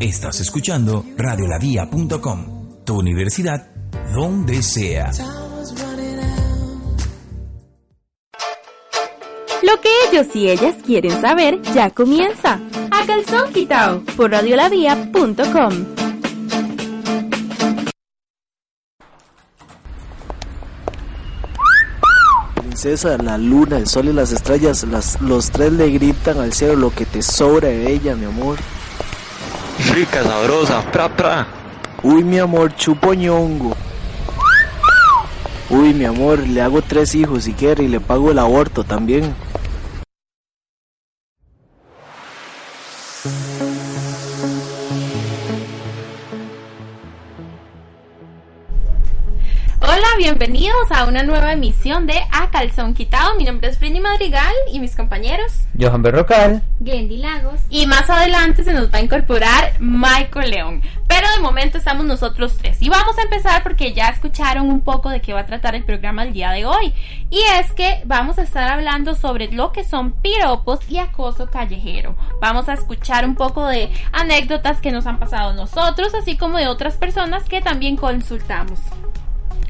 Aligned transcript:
Estás 0.00 0.40
escuchando 0.40 1.04
radiolavia.com, 1.16 2.84
tu 2.84 2.98
universidad 2.98 3.70
donde 4.12 4.60
sea. 4.60 5.12
Lo 9.62 9.80
que 9.80 9.88
ellos 10.10 10.34
y 10.34 10.50
ellas 10.50 10.74
quieren 10.84 11.20
saber 11.20 11.62
ya 11.74 11.90
comienza. 11.90 12.60
A 12.90 13.06
calzón 13.06 13.52
quitao 13.52 14.02
por 14.16 14.32
radiolavia.com. 14.32 15.72
Princesa, 22.56 23.16
la 23.16 23.38
luna, 23.38 23.78
el 23.78 23.86
sol 23.86 24.08
y 24.08 24.12
las 24.12 24.32
estrellas, 24.32 24.82
las, 24.84 25.20
los 25.20 25.50
tres 25.50 25.72
le 25.72 25.88
gritan 25.90 26.38
al 26.38 26.52
cielo 26.52 26.74
lo 26.74 26.90
que 26.90 27.06
te 27.06 27.22
sobra 27.22 27.68
de 27.68 27.92
ella, 27.92 28.16
mi 28.16 28.24
amor. 28.24 28.58
Rica, 29.92 30.22
sabrosa, 30.22 30.80
pra, 30.92 31.08
pra. 31.08 31.46
Uy, 32.02 32.24
mi 32.24 32.38
amor, 32.38 32.74
chupo 32.74 33.14
ñongo. 33.14 33.76
Uy, 35.70 35.94
mi 35.94 36.04
amor, 36.04 36.38
le 36.46 36.60
hago 36.62 36.82
tres 36.82 37.14
hijos 37.14 37.44
si 37.44 37.52
quiere 37.52 37.84
y 37.84 37.88
le 37.88 38.00
pago 38.00 38.30
el 38.30 38.38
aborto 38.38 38.84
también. 38.84 39.34
Bienvenidos 50.44 50.92
a 50.92 51.06
una 51.06 51.22
nueva 51.22 51.54
emisión 51.54 52.06
de 52.06 52.20
A 52.30 52.50
Calzón 52.50 52.92
Quitado. 52.92 53.34
Mi 53.36 53.44
nombre 53.44 53.70
es 53.70 53.78
Frini 53.78 53.98
Madrigal 53.98 54.52
y 54.70 54.78
mis 54.78 54.94
compañeros 54.94 55.64
Johan 55.80 56.02
Berrocal. 56.02 56.62
Glendy 56.80 57.16
Lagos. 57.16 57.62
Y 57.70 57.86
más 57.86 58.10
adelante 58.10 58.62
se 58.62 58.74
nos 58.74 58.92
va 58.92 58.98
a 58.98 59.00
incorporar 59.00 59.72
Michael 59.80 60.50
León. 60.50 60.82
Pero 61.08 61.26
de 61.34 61.40
momento 61.40 61.78
estamos 61.78 62.04
nosotros 62.04 62.58
tres. 62.58 62.82
Y 62.82 62.90
vamos 62.90 63.16
a 63.16 63.22
empezar 63.22 63.62
porque 63.62 63.94
ya 63.94 64.08
escucharon 64.08 64.68
un 64.68 64.82
poco 64.82 65.08
de 65.08 65.22
qué 65.22 65.32
va 65.32 65.40
a 65.40 65.46
tratar 65.46 65.76
el 65.76 65.84
programa 65.84 66.24
el 66.24 66.34
día 66.34 66.50
de 66.50 66.66
hoy. 66.66 66.92
Y 67.30 67.40
es 67.58 67.72
que 67.72 68.02
vamos 68.04 68.38
a 68.38 68.42
estar 68.42 68.70
hablando 68.70 69.14
sobre 69.14 69.50
lo 69.50 69.72
que 69.72 69.82
son 69.82 70.12
piropos 70.12 70.80
y 70.90 70.98
acoso 70.98 71.46
callejero. 71.50 72.16
Vamos 72.42 72.68
a 72.68 72.74
escuchar 72.74 73.24
un 73.24 73.34
poco 73.34 73.66
de 73.66 73.90
anécdotas 74.12 74.82
que 74.82 74.92
nos 74.92 75.06
han 75.06 75.18
pasado 75.18 75.54
nosotros, 75.54 76.12
así 76.14 76.36
como 76.36 76.58
de 76.58 76.68
otras 76.68 76.98
personas 76.98 77.44
que 77.44 77.62
también 77.62 77.96
consultamos. 77.96 78.78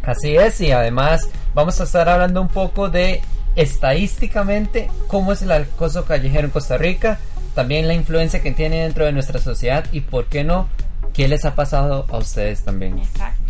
Así 0.07 0.37
es, 0.37 0.61
y 0.61 0.73
además 0.73 1.29
vamos 1.55 1.81
a 1.81 1.85
estar 1.85 2.09
hablando 2.09 2.41
un 2.41 2.49
poco 2.49 2.91
de 2.91 3.23
estadísticamente 3.57 4.91
cómo 5.07 5.33
es 5.33 5.43
el 5.43 5.53
acoso 5.53 6.05
callejero 6.05 6.47
en 6.47 6.51
Costa 6.51 6.77
Rica, 6.77 7.19
también 7.55 7.87
la 7.87 7.95
influencia 7.95 8.43
que 8.43 8.53
tiene 8.53 8.83
dentro 8.83 9.05
de 9.05 9.13
nuestra 9.13 9.39
sociedad 9.39 9.85
y 9.93 10.01
por 10.01 10.27
qué 10.27 10.45
no, 10.45 10.69
qué 11.13 11.29
les 11.29 11.45
ha 11.45 11.55
pasado 11.55 12.07
a 12.11 12.19
ustedes 12.19 12.65
también. 12.65 12.99
Exacto. 12.99 13.44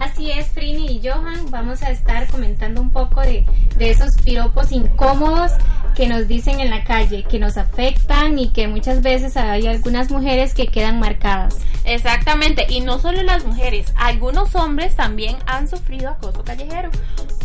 Así 0.00 0.30
es, 0.30 0.48
Frini 0.48 0.92
y 0.92 1.06
Johan, 1.06 1.50
vamos 1.50 1.82
a 1.82 1.90
estar 1.90 2.26
comentando 2.28 2.80
un 2.80 2.88
poco 2.88 3.20
de, 3.20 3.44
de, 3.76 3.90
esos 3.90 4.16
piropos 4.24 4.72
incómodos 4.72 5.52
que 5.94 6.08
nos 6.08 6.26
dicen 6.26 6.58
en 6.58 6.70
la 6.70 6.84
calle, 6.84 7.22
que 7.24 7.38
nos 7.38 7.58
afectan 7.58 8.38
y 8.38 8.48
que 8.48 8.66
muchas 8.66 9.02
veces 9.02 9.36
hay 9.36 9.66
algunas 9.66 10.10
mujeres 10.10 10.54
que 10.54 10.68
quedan 10.68 11.00
marcadas. 11.00 11.58
Exactamente, 11.84 12.64
y 12.70 12.80
no 12.80 12.98
solo 12.98 13.22
las 13.22 13.44
mujeres, 13.44 13.92
algunos 13.94 14.54
hombres 14.54 14.96
también 14.96 15.36
han 15.44 15.68
sufrido 15.68 16.08
acoso 16.08 16.44
callejero. 16.44 16.90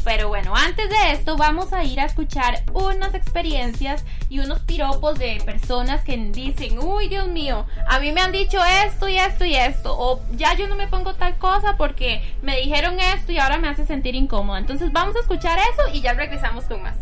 Pero 0.05 0.27
bueno, 0.27 0.53
antes 0.55 0.87
de 0.87 1.13
esto 1.13 1.35
vamos 1.35 1.73
a 1.73 1.83
ir 1.83 1.99
a 1.99 2.05
escuchar 2.05 2.61
unas 2.73 3.15
experiencias 3.15 4.05
y 4.29 4.37
unos 4.37 4.59
piropos 4.59 5.17
de 5.17 5.41
personas 5.43 6.03
que 6.03 6.15
dicen, 6.15 6.77
uy 6.77 7.07
Dios 7.07 7.27
mío, 7.27 7.65
a 7.89 7.99
mí 7.99 8.11
me 8.11 8.21
han 8.21 8.31
dicho 8.31 8.59
esto 8.85 9.09
y 9.09 9.17
esto 9.17 9.45
y 9.45 9.55
esto, 9.55 9.95
o 9.97 10.21
ya 10.33 10.53
yo 10.53 10.67
no 10.67 10.75
me 10.75 10.87
pongo 10.87 11.15
tal 11.15 11.35
cosa 11.39 11.75
porque 11.75 12.21
me 12.45 12.57
dijeron 12.57 12.99
esto 12.99 13.31
y 13.31 13.39
ahora 13.39 13.57
me 13.57 13.67
hace 13.67 13.85
sentir 13.85 14.15
incómoda. 14.15 14.59
Entonces 14.59 14.91
vamos 14.91 15.15
a 15.15 15.19
escuchar 15.19 15.57
eso 15.57 15.93
y 15.93 16.01
ya 16.01 16.13
regresamos 16.13 16.63
con 16.65 16.81
más. 16.83 16.95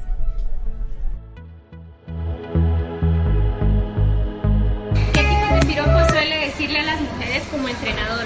¿Qué 5.14 5.22
tipo 5.22 5.56
de 5.56 5.66
piropos 5.66 6.08
suele 6.08 6.38
decirle 6.46 6.80
a 6.80 6.84
las 6.84 7.02
mujeres 7.02 7.44
como 7.52 7.68
entrenador? 7.68 8.26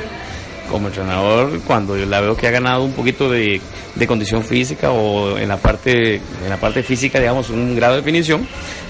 Como 0.69 0.87
entrenador, 0.89 1.59
cuando 1.65 1.97
yo 1.97 2.05
la 2.05 2.21
veo 2.21 2.37
que 2.37 2.47
ha 2.47 2.51
ganado 2.51 2.83
un 2.83 2.91
poquito 2.91 3.31
de, 3.31 3.61
de, 3.95 4.07
condición 4.07 4.43
física 4.43 4.91
o 4.91 5.37
en 5.37 5.47
la 5.47 5.57
parte 5.57 6.15
en 6.15 6.49
la 6.49 6.57
parte 6.57 6.83
física, 6.83 7.19
digamos, 7.19 7.49
un 7.49 7.75
grado 7.75 7.93
de 7.93 8.01
definición, 8.01 8.45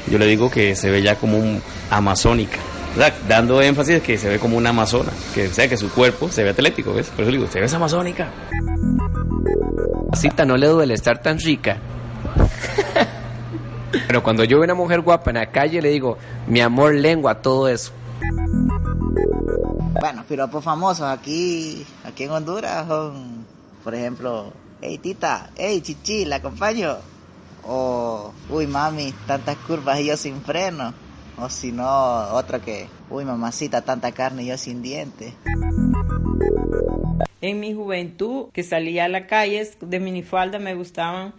yo 0.08 0.18
le 0.18 0.26
digo 0.26 0.50
que 0.50 0.76
se 0.76 0.90
ve 0.90 1.02
ya 1.02 1.16
como 1.16 1.38
un 1.38 1.62
amazónica. 1.92 2.58
¿Verdad? 2.98 3.14
dando 3.28 3.62
énfasis 3.62 4.02
que 4.02 4.18
se 4.18 4.28
ve 4.28 4.40
como 4.40 4.58
una 4.58 4.72
amazona, 4.72 5.12
que 5.34 5.48
o 5.48 5.54
sea 5.54 5.70
que 5.70 5.78
su 5.78 5.90
cuerpo 5.92 6.30
se 6.30 6.44
ve 6.44 6.50
atlético, 6.50 6.94
¿ves? 6.94 7.10
Por 7.10 7.22
eso 7.22 7.32
le 7.32 7.38
digo, 7.38 7.52
se 7.52 7.62
ve 7.62 7.68
amazónica. 7.68 8.30
Cita 10.14 10.46
no 10.46 10.58
le 10.58 10.68
duele 10.68 10.96
estar 10.96 11.22
tan 11.22 11.38
rica. 11.38 11.78
Pero 14.08 14.24
cuando 14.24 14.44
yo 14.44 14.58
veo 14.58 14.64
una 14.64 14.74
mujer 14.74 15.02
guapa 15.02 15.30
en 15.30 15.38
la 15.38 15.52
calle 15.52 15.82
le 15.82 15.90
digo, 15.90 16.18
mi 16.48 16.60
amor, 16.60 16.96
lengua, 16.96 17.36
todo 17.42 17.68
eso. 17.68 17.92
Bueno, 20.00 20.24
piropos 20.28 20.64
famosos 20.64 21.06
aquí, 21.08 21.86
aquí 22.04 22.24
en 22.24 22.32
Honduras 22.32 22.88
son, 22.88 23.46
por 23.84 23.94
ejemplo, 23.94 24.52
hey 24.82 24.98
tita, 24.98 25.52
hey 25.56 25.82
chichi, 25.82 26.26
la 26.26 26.38
acompaño. 26.38 26.98
O, 27.64 28.32
uy 28.50 28.66
mami, 28.66 29.14
tantas 29.26 29.58
curvas 29.58 30.00
y 30.00 30.06
yo 30.06 30.18
sin 30.18 30.42
freno. 30.42 30.94
O 31.40 31.50
si 31.50 31.72
no, 31.72 31.88
otro 32.34 32.62
que, 32.62 32.88
uy 33.10 33.24
mamacita, 33.24 33.84
tanta 33.84 34.12
carne 34.12 34.44
y 34.44 34.48
yo 34.48 34.58
sin 34.58 34.82
dientes. 34.82 35.34
En 37.42 37.60
mi 37.60 37.74
juventud, 37.74 38.48
que 38.52 38.64
salía 38.64 39.06
a 39.06 39.08
la 39.08 39.28
calle 39.28 39.70
de 39.80 40.00
minifalda, 40.00 40.58
me 40.58 40.74
gustaban, 40.74 41.36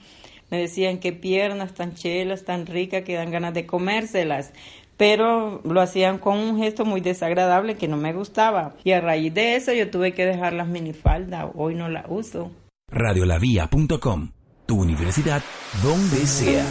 me 0.50 0.58
decían 0.58 0.98
que 0.98 1.12
piernas 1.12 1.74
tan 1.74 1.94
chelas, 1.94 2.44
tan 2.44 2.66
ricas, 2.66 3.02
que 3.02 3.14
dan 3.14 3.32
ganas 3.32 3.54
de 3.54 3.66
comérselas. 3.66 4.52
Pero 4.96 5.60
lo 5.64 5.80
hacían 5.80 6.18
con 6.18 6.38
un 6.38 6.58
gesto 6.58 6.84
muy 6.84 7.00
desagradable 7.00 7.76
que 7.76 7.88
no 7.88 7.96
me 7.96 8.12
gustaba. 8.12 8.74
Y 8.84 8.92
a 8.92 9.00
raíz 9.00 9.34
de 9.34 9.56
eso 9.56 9.72
yo 9.72 9.90
tuve 9.90 10.12
que 10.12 10.26
dejar 10.26 10.52
las 10.52 10.68
minifaldas. 10.68 11.46
Hoy 11.54 11.74
no 11.74 11.88
las 11.88 12.04
uso. 12.08 12.50
Radiolavia.com, 12.90 14.30
tu 14.66 14.80
universidad 14.80 15.42
donde 15.82 16.26
sea. 16.26 16.64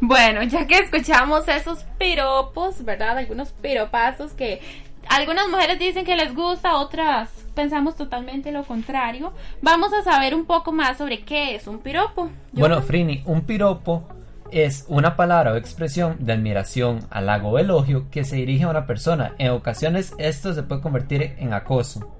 Bueno, 0.00 0.42
ya 0.44 0.66
que 0.66 0.78
escuchamos 0.78 1.46
esos 1.48 1.84
piropos, 1.98 2.84
¿verdad? 2.84 3.18
Algunos 3.18 3.50
piropazos 3.52 4.32
que 4.32 4.60
algunas 5.08 5.48
mujeres 5.48 5.78
dicen 5.78 6.04
que 6.04 6.16
les 6.16 6.34
gusta, 6.34 6.76
otras 6.76 7.30
pensamos 7.54 7.96
totalmente 7.96 8.52
lo 8.52 8.64
contrario. 8.64 9.32
Vamos 9.60 9.92
a 9.92 10.02
saber 10.02 10.34
un 10.34 10.46
poco 10.46 10.72
más 10.72 10.98
sobre 10.98 11.22
qué 11.22 11.54
es 11.54 11.66
un 11.66 11.78
piropo. 11.80 12.30
¿Yo? 12.52 12.60
Bueno, 12.60 12.80
Frini, 12.82 13.22
un 13.26 13.42
piropo 13.42 14.08
es 14.50 14.84
una 14.88 15.16
palabra 15.16 15.52
o 15.52 15.56
expresión 15.56 16.16
de 16.20 16.32
admiración, 16.32 17.00
halago 17.10 17.50
o 17.50 17.58
elogio 17.58 18.06
que 18.10 18.24
se 18.24 18.36
dirige 18.36 18.64
a 18.64 18.68
una 18.68 18.86
persona. 18.86 19.34
En 19.38 19.50
ocasiones 19.50 20.14
esto 20.18 20.54
se 20.54 20.62
puede 20.62 20.80
convertir 20.80 21.34
en 21.38 21.52
acoso. 21.52 22.19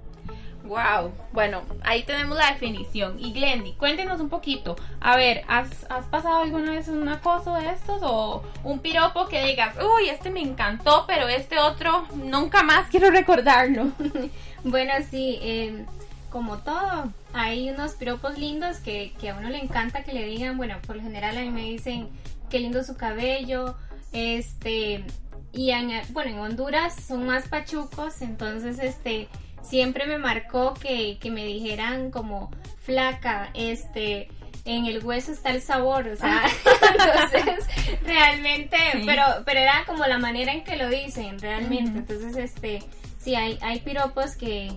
Wow, 0.70 1.10
bueno, 1.32 1.62
ahí 1.82 2.04
tenemos 2.04 2.38
la 2.38 2.52
definición. 2.52 3.18
Y 3.18 3.32
Glendy, 3.32 3.72
cuéntenos 3.72 4.20
un 4.20 4.28
poquito. 4.28 4.76
A 5.00 5.16
ver, 5.16 5.42
¿has, 5.48 5.84
¿has, 5.90 6.06
pasado 6.06 6.42
alguna 6.42 6.70
vez 6.70 6.86
un 6.86 7.08
acoso 7.08 7.54
de 7.54 7.70
estos? 7.70 8.00
¿O 8.04 8.44
un 8.62 8.78
piropo 8.78 9.26
que 9.26 9.44
digas, 9.44 9.74
uy, 9.82 10.08
este 10.08 10.30
me 10.30 10.40
encantó, 10.40 11.06
pero 11.08 11.26
este 11.26 11.58
otro 11.58 12.06
nunca 12.14 12.62
más 12.62 12.88
quiero 12.88 13.10
recordarlo? 13.10 13.88
bueno, 14.62 14.92
sí, 15.10 15.40
eh, 15.42 15.84
como 16.30 16.58
todo, 16.58 17.12
hay 17.32 17.70
unos 17.70 17.94
piropos 17.94 18.38
lindos 18.38 18.76
que, 18.76 19.12
que, 19.20 19.30
a 19.30 19.34
uno 19.34 19.50
le 19.50 19.58
encanta 19.58 20.04
que 20.04 20.12
le 20.12 20.24
digan, 20.24 20.56
bueno, 20.56 20.76
por 20.86 20.94
lo 20.94 21.02
general 21.02 21.36
a 21.36 21.40
mí 21.40 21.50
me 21.50 21.62
dicen, 21.62 22.08
qué 22.48 22.60
lindo 22.60 22.84
su 22.84 22.96
cabello, 22.96 23.74
este, 24.12 25.04
y 25.52 25.72
en, 25.72 25.90
bueno, 26.10 26.30
en 26.30 26.38
Honduras 26.38 26.94
son 26.94 27.26
más 27.26 27.48
pachucos, 27.48 28.22
entonces, 28.22 28.78
este 28.78 29.28
siempre 29.62 30.06
me 30.06 30.18
marcó 30.18 30.74
que, 30.74 31.18
que, 31.18 31.30
me 31.30 31.44
dijeran 31.44 32.10
como 32.10 32.50
flaca, 32.82 33.50
este, 33.54 34.28
en 34.64 34.86
el 34.86 35.04
hueso 35.04 35.32
está 35.32 35.50
el 35.50 35.62
sabor, 35.62 36.08
o 36.08 36.16
sea, 36.16 36.42
entonces 36.92 37.66
realmente, 38.04 38.76
sí. 38.92 39.02
pero, 39.06 39.22
pero 39.44 39.60
era 39.60 39.84
como 39.86 40.06
la 40.06 40.18
manera 40.18 40.52
en 40.52 40.64
que 40.64 40.76
lo 40.76 40.88
dicen, 40.88 41.38
realmente, 41.38 41.90
uh 41.90 41.94
-huh. 41.94 41.98
entonces, 41.98 42.36
este, 42.36 42.82
sí, 43.18 43.34
hay, 43.34 43.58
hay 43.62 43.80
piropos 43.80 44.36
que, 44.36 44.72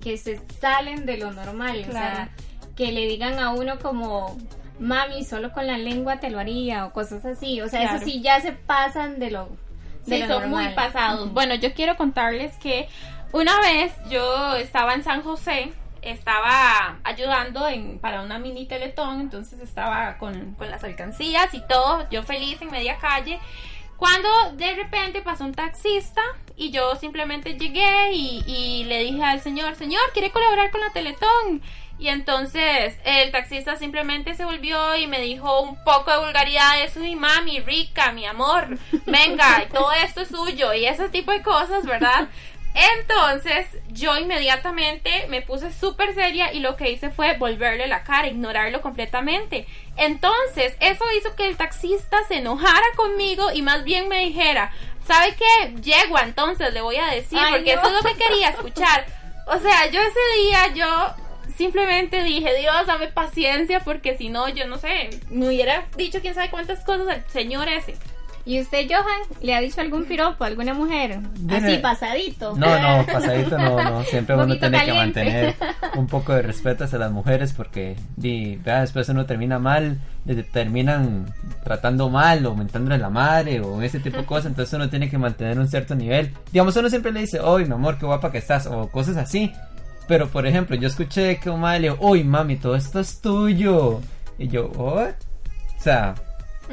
que 0.00 0.16
se 0.16 0.40
salen 0.60 1.06
de 1.06 1.18
lo 1.18 1.32
normal, 1.32 1.84
claro. 1.88 1.90
o 1.90 1.92
sea, 1.92 2.28
que 2.76 2.92
le 2.92 3.06
digan 3.06 3.38
a 3.38 3.50
uno 3.50 3.78
como, 3.78 4.36
mami, 4.78 5.24
solo 5.24 5.52
con 5.52 5.66
la 5.66 5.78
lengua 5.78 6.20
te 6.20 6.30
lo 6.30 6.38
haría, 6.38 6.86
o 6.86 6.92
cosas 6.92 7.24
así, 7.24 7.60
o 7.60 7.68
sea, 7.68 7.80
claro. 7.80 7.96
eso 7.96 8.04
sí 8.04 8.22
ya 8.22 8.40
se 8.40 8.52
pasan 8.52 9.18
de 9.18 9.30
lo... 9.30 9.48
De 10.06 10.16
sí, 10.16 10.22
lo 10.22 10.26
son 10.26 10.42
normal. 10.50 10.64
muy 10.64 10.74
pasados. 10.74 11.20
Uh 11.20 11.30
-huh. 11.30 11.32
Bueno, 11.32 11.54
yo 11.54 11.74
quiero 11.74 11.96
contarles 11.96 12.56
que 12.56 12.88
una 13.32 13.58
vez 13.60 13.92
yo 14.08 14.54
estaba 14.56 14.94
en 14.94 15.02
San 15.02 15.22
José, 15.22 15.72
estaba 16.02 16.98
ayudando 17.04 17.68
en, 17.68 17.98
para 17.98 18.22
una 18.22 18.38
mini 18.38 18.66
teletón, 18.66 19.20
entonces 19.20 19.60
estaba 19.60 20.18
con, 20.18 20.54
con, 20.54 20.70
las 20.70 20.84
alcancías 20.84 21.54
y 21.54 21.60
todo, 21.66 22.08
yo 22.10 22.22
feliz 22.22 22.60
en 22.60 22.70
media 22.70 22.98
calle. 22.98 23.38
Cuando 23.96 24.28
de 24.54 24.74
repente 24.74 25.22
pasó 25.22 25.44
un 25.44 25.54
taxista 25.54 26.20
y 26.56 26.70
yo 26.72 26.96
simplemente 26.96 27.56
llegué 27.56 28.12
y, 28.12 28.42
y 28.46 28.84
le 28.84 28.98
dije 29.04 29.22
al 29.22 29.40
señor, 29.40 29.76
señor, 29.76 30.02
¿quiere 30.12 30.32
colaborar 30.32 30.72
con 30.72 30.80
la 30.80 30.90
Teletón? 30.90 31.62
Y 32.02 32.08
entonces 32.08 32.98
el 33.04 33.30
taxista 33.30 33.76
simplemente 33.76 34.34
se 34.34 34.44
volvió 34.44 34.96
y 34.96 35.06
me 35.06 35.20
dijo 35.20 35.60
un 35.60 35.76
poco 35.84 36.10
de 36.10 36.18
vulgaridades, 36.18 36.96
uy 36.96 37.14
mami, 37.14 37.60
rica, 37.60 38.10
mi 38.10 38.26
amor, 38.26 38.76
venga, 39.06 39.68
todo 39.72 39.92
esto 39.92 40.22
es 40.22 40.28
suyo 40.28 40.74
y 40.74 40.86
ese 40.86 41.08
tipo 41.10 41.30
de 41.30 41.42
cosas, 41.42 41.84
¿verdad? 41.84 42.28
Entonces 42.74 43.66
yo 43.88 44.16
inmediatamente 44.16 45.26
me 45.28 45.42
puse 45.42 45.72
súper 45.72 46.14
seria 46.14 46.52
y 46.52 46.60
lo 46.60 46.76
que 46.76 46.90
hice 46.90 47.10
fue 47.10 47.36
volverle 47.36 47.86
la 47.86 48.02
cara, 48.02 48.28
ignorarlo 48.28 48.80
completamente. 48.80 49.66
Entonces 49.96 50.74
eso 50.80 51.04
hizo 51.18 51.34
que 51.36 51.46
el 51.48 51.56
taxista 51.56 52.18
se 52.28 52.36
enojara 52.36 52.86
conmigo 52.96 53.52
y 53.52 53.62
más 53.62 53.84
bien 53.84 54.08
me 54.08 54.20
dijera, 54.20 54.72
¿sabe 55.06 55.34
qué? 55.36 55.74
Yegua, 55.80 56.22
entonces 56.22 56.72
le 56.72 56.80
voy 56.80 56.96
a 56.96 57.06
decir, 57.08 57.38
Ay, 57.40 57.52
porque 57.52 57.74
no. 57.74 57.82
eso 57.82 57.90
es 57.90 58.02
lo 58.04 58.10
que 58.10 58.16
quería 58.16 58.48
escuchar. 58.50 59.06
O 59.46 59.58
sea, 59.58 59.86
yo 59.90 60.00
ese 60.00 60.42
día 60.42 60.68
yo 60.74 61.14
simplemente 61.56 62.22
dije, 62.22 62.54
Dios, 62.56 62.86
dame 62.86 63.08
paciencia 63.08 63.80
porque 63.80 64.16
si 64.16 64.28
no, 64.28 64.48
yo 64.48 64.66
no 64.66 64.78
sé, 64.78 65.10
me 65.28 65.48
hubiera 65.48 65.86
dicho 65.96 66.20
quién 66.20 66.34
sabe 66.34 66.50
cuántas 66.50 66.84
cosas 66.84 67.08
al 67.08 67.24
señor 67.28 67.68
ese. 67.68 67.96
¿Y 68.44 68.60
usted, 68.60 68.88
Johan, 68.88 69.20
le 69.40 69.54
ha 69.54 69.60
dicho 69.60 69.80
algún 69.80 70.04
piropo 70.04 70.42
a 70.42 70.48
alguna 70.48 70.74
mujer? 70.74 71.20
Dime. 71.34 71.56
Así, 71.56 71.78
pasadito. 71.78 72.56
No, 72.56 72.66
no, 72.78 73.06
pasadito 73.06 73.56
no, 73.56 73.82
no. 73.82 74.04
Siempre 74.04 74.34
uno 74.34 74.58
tiene 74.58 74.84
que 74.84 74.92
mantener 74.92 75.54
un 75.96 76.08
poco 76.08 76.34
de 76.34 76.42
respeto 76.42 76.84
hacia 76.84 76.98
las 76.98 77.12
mujeres 77.12 77.52
porque 77.52 77.96
di, 78.16 78.56
vea, 78.56 78.80
después 78.80 79.08
uno 79.08 79.26
termina 79.26 79.60
mal, 79.60 80.00
le 80.24 80.42
terminan 80.42 81.32
tratando 81.62 82.10
mal 82.10 82.44
o 82.46 82.56
mentándole 82.56 82.98
la 82.98 83.10
madre 83.10 83.60
o 83.60 83.80
ese 83.80 84.00
tipo 84.00 84.18
de 84.18 84.24
cosas, 84.24 84.46
entonces 84.46 84.74
uno 84.74 84.90
tiene 84.90 85.08
que 85.08 85.18
mantener 85.18 85.58
un 85.60 85.68
cierto 85.68 85.94
nivel. 85.94 86.32
Digamos, 86.52 86.74
uno 86.74 86.88
siempre 86.90 87.12
le 87.12 87.20
dice, 87.20 87.38
oye, 87.38 87.66
mi 87.66 87.74
amor, 87.74 87.96
qué 87.96 88.06
guapa 88.06 88.32
que 88.32 88.38
estás, 88.38 88.66
o 88.66 88.88
cosas 88.88 89.16
así. 89.16 89.52
Pero, 90.08 90.28
por 90.28 90.48
ejemplo, 90.48 90.74
yo 90.74 90.88
escuché 90.88 91.38
que 91.38 91.48
un 91.48 91.60
madre 91.60 91.80
le 91.80 91.90
dijo, 91.90 92.06
uy, 92.06 92.24
mami, 92.24 92.56
todo 92.56 92.74
esto 92.74 92.98
es 92.98 93.20
tuyo. 93.20 94.00
Y 94.36 94.48
yo, 94.48 94.66
¿what? 94.68 95.14
O 95.78 95.82
sea, 95.82 96.14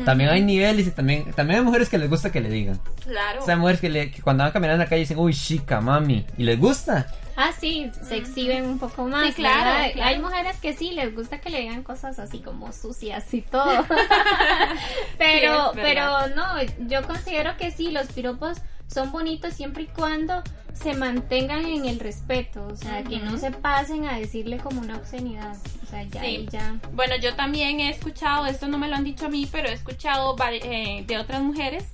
también 0.06 0.30
hay 0.30 0.42
niveles 0.42 0.88
y 0.88 0.92
también, 0.92 1.32
también 1.34 1.60
hay 1.60 1.66
mujeres 1.66 1.90
que 1.90 1.98
les 1.98 2.10
gusta 2.10 2.32
que 2.32 2.42
le 2.42 2.50
digan. 2.50 2.80
Claro. 3.04 3.42
O 3.42 3.46
sea, 3.46 3.56
mujeres 3.58 3.82
que, 3.82 3.90
le- 3.90 4.12
que 4.12 4.22
cuando 4.22 4.44
van 4.44 4.52
caminando 4.52 4.76
en 4.82 4.86
la 4.86 4.90
calle 4.90 5.02
dicen, 5.02 5.18
uy, 5.20 5.34
chica, 5.34 5.82
mami. 5.82 6.26
Y 6.38 6.44
les 6.44 6.60
gusta. 6.60 7.08
Ah, 7.36 7.52
sí, 7.58 7.90
se 8.08 8.18
exhiben 8.18 8.66
un 8.66 8.80
poco 8.80 9.06
más. 9.08 9.28
Sí, 9.28 9.34
claro. 9.34 9.92
Hay 10.04 10.20
mujeres 10.20 10.58
que 10.58 10.74
sí 10.74 10.92
les 10.92 11.16
gusta 11.16 11.40
que 11.40 11.50
le 11.50 11.62
digan 11.62 11.84
cosas 11.84 12.20
así 12.20 12.40
como 12.40 12.72
sucias 12.74 13.34
y 13.34 13.42
todo. 13.42 13.86
pero, 15.18 15.72
Sí, 15.74 15.80
pero 15.82 16.28
no, 16.36 16.46
yo 16.88 17.02
considero 17.04 17.56
que 17.58 17.72
sí, 17.72 17.92
los 17.92 18.08
piropos 18.08 18.58
son 18.92 19.12
bonitos 19.12 19.54
siempre 19.54 19.84
y 19.84 19.88
cuando 19.88 20.42
se 20.74 20.94
mantengan 20.94 21.66
en 21.66 21.86
el 21.86 22.00
respeto, 22.00 22.66
o 22.68 22.76
sea, 22.76 23.04
que 23.04 23.18
no 23.20 23.38
se 23.38 23.52
pasen 23.52 24.06
a 24.06 24.18
decirle 24.18 24.58
como 24.58 24.80
una 24.82 24.98
obscenidad, 24.98 25.56
o 25.84 25.86
sea, 25.90 26.04
ya, 26.04 26.22
Sí. 26.22 26.48
ya. 26.52 26.80
Bueno, 26.94 27.16
yo 27.18 27.36
también 27.36 27.80
he 27.80 27.90
escuchado, 27.90 28.46
esto 28.46 28.68
no 28.68 28.78
me 28.78 28.88
lo 28.88 28.96
han 28.96 29.04
dicho 29.04 29.26
a 29.26 29.30
mí, 29.30 29.48
pero 29.52 29.68
he 29.68 29.74
escuchado 29.74 30.36
eh, 30.52 31.04
de 31.06 31.18
otras 31.18 31.42
mujeres 31.42 31.86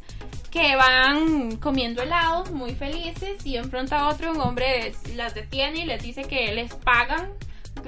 que 0.51 0.75
van 0.75 1.57
comiendo 1.57 2.01
helado 2.01 2.45
muy 2.53 2.75
felices 2.75 3.45
y 3.45 3.57
enfrenta 3.57 3.99
a 4.01 4.07
otro, 4.09 4.31
un 4.31 4.39
hombre 4.39 4.93
las 5.15 5.33
detiene 5.35 5.79
y 5.81 5.85
les 5.85 6.01
dice 6.01 6.23
que 6.23 6.53
les 6.53 6.73
pagan 6.75 7.29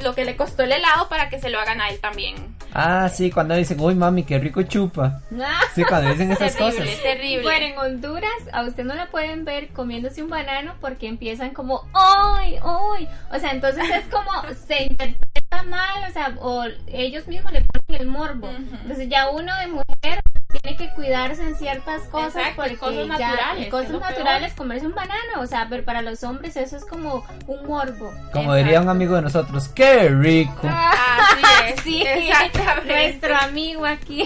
lo 0.04 0.14
que 0.16 0.26
le 0.26 0.36
costó 0.36 0.64
el 0.64 0.72
helado 0.72 1.10
para 1.10 1.30
que 1.30 1.40
se 1.40 1.50
lo 1.50 1.60
hagan 1.60 1.82
a 1.82 1.90
él 1.90 2.00
también. 2.00 2.36
Ah, 2.74 3.10
sí, 3.10 3.32
cuando 3.32 3.56
dicen, 3.56 3.80
uy, 3.80 3.96
mami, 3.96 4.24
qué 4.24 4.38
rico 4.40 4.62
chupa. 4.64 5.22
Sí, 5.76 5.84
cuando 5.84 6.10
dicen 6.12 6.32
esas 6.32 6.56
terrible, 6.56 6.86
cosas. 6.86 7.04
terrible. 7.04 7.44
Bueno, 7.44 7.66
en 7.68 7.78
Honduras 7.78 8.32
a 8.52 8.64
usted 8.64 8.84
no 8.84 8.96
la 8.96 9.08
pueden 9.08 9.46
ver 9.46 9.70
comiéndose 9.70 10.24
un 10.24 10.30
banano 10.30 10.74
porque 10.82 11.08
empiezan 11.08 11.52
como 11.52 11.88
¡ay! 11.94 12.58
¡ay! 12.64 13.08
O 13.32 13.40
sea, 13.40 13.52
entonces 13.52 13.84
es 13.90 14.06
como 14.08 14.32
se 14.68 14.84
interpreta 14.84 15.64
mal, 15.68 16.10
o 16.10 16.14
sea, 16.14 16.36
o 16.40 16.64
ellos 16.88 17.28
mismos 17.28 17.52
le 17.52 17.62
ponen 17.62 18.02
el 18.02 18.08
morbo. 18.08 18.50
Entonces 18.50 19.08
ya 19.10 19.30
uno 19.30 19.56
de 19.60 19.68
mujer 19.68 20.20
tiene 20.48 20.78
que 20.78 20.90
cuidarse 20.94 21.42
en 21.44 21.56
ciertas 21.56 22.04
cosas 22.04 22.36
Exacto, 22.36 22.56
porque 22.62 22.78
cosas 22.78 22.96
ya- 23.20 23.30
naturales, 23.30 23.62
y 23.62 23.64
que 23.66 23.70
cosas 23.70 23.92
naturales 23.92 24.54
comerse 24.54 24.86
un 24.88 24.96
banano, 24.96 25.42
o 25.42 25.46
sea, 25.48 25.68
pero 25.70 25.84
para 25.84 26.02
los 26.02 26.24
hombres 26.24 26.56
eso 26.58 26.78
es 26.78 26.86
como 26.86 27.26
un 27.48 27.66
morbo. 27.68 28.14
Como 28.32 28.56
diría 28.56 28.80
un 28.82 28.90
amigo 28.90 29.16
de 29.16 29.24
nosotros, 29.24 29.68
qué 29.70 30.10
rico. 30.10 30.62
Así 30.64 31.44
es, 31.74 31.82
Sí, 31.84 32.04
exactamente. 32.06 32.94
nuestro 32.94 33.36
amigo 33.36 33.86
aquí. 33.86 34.22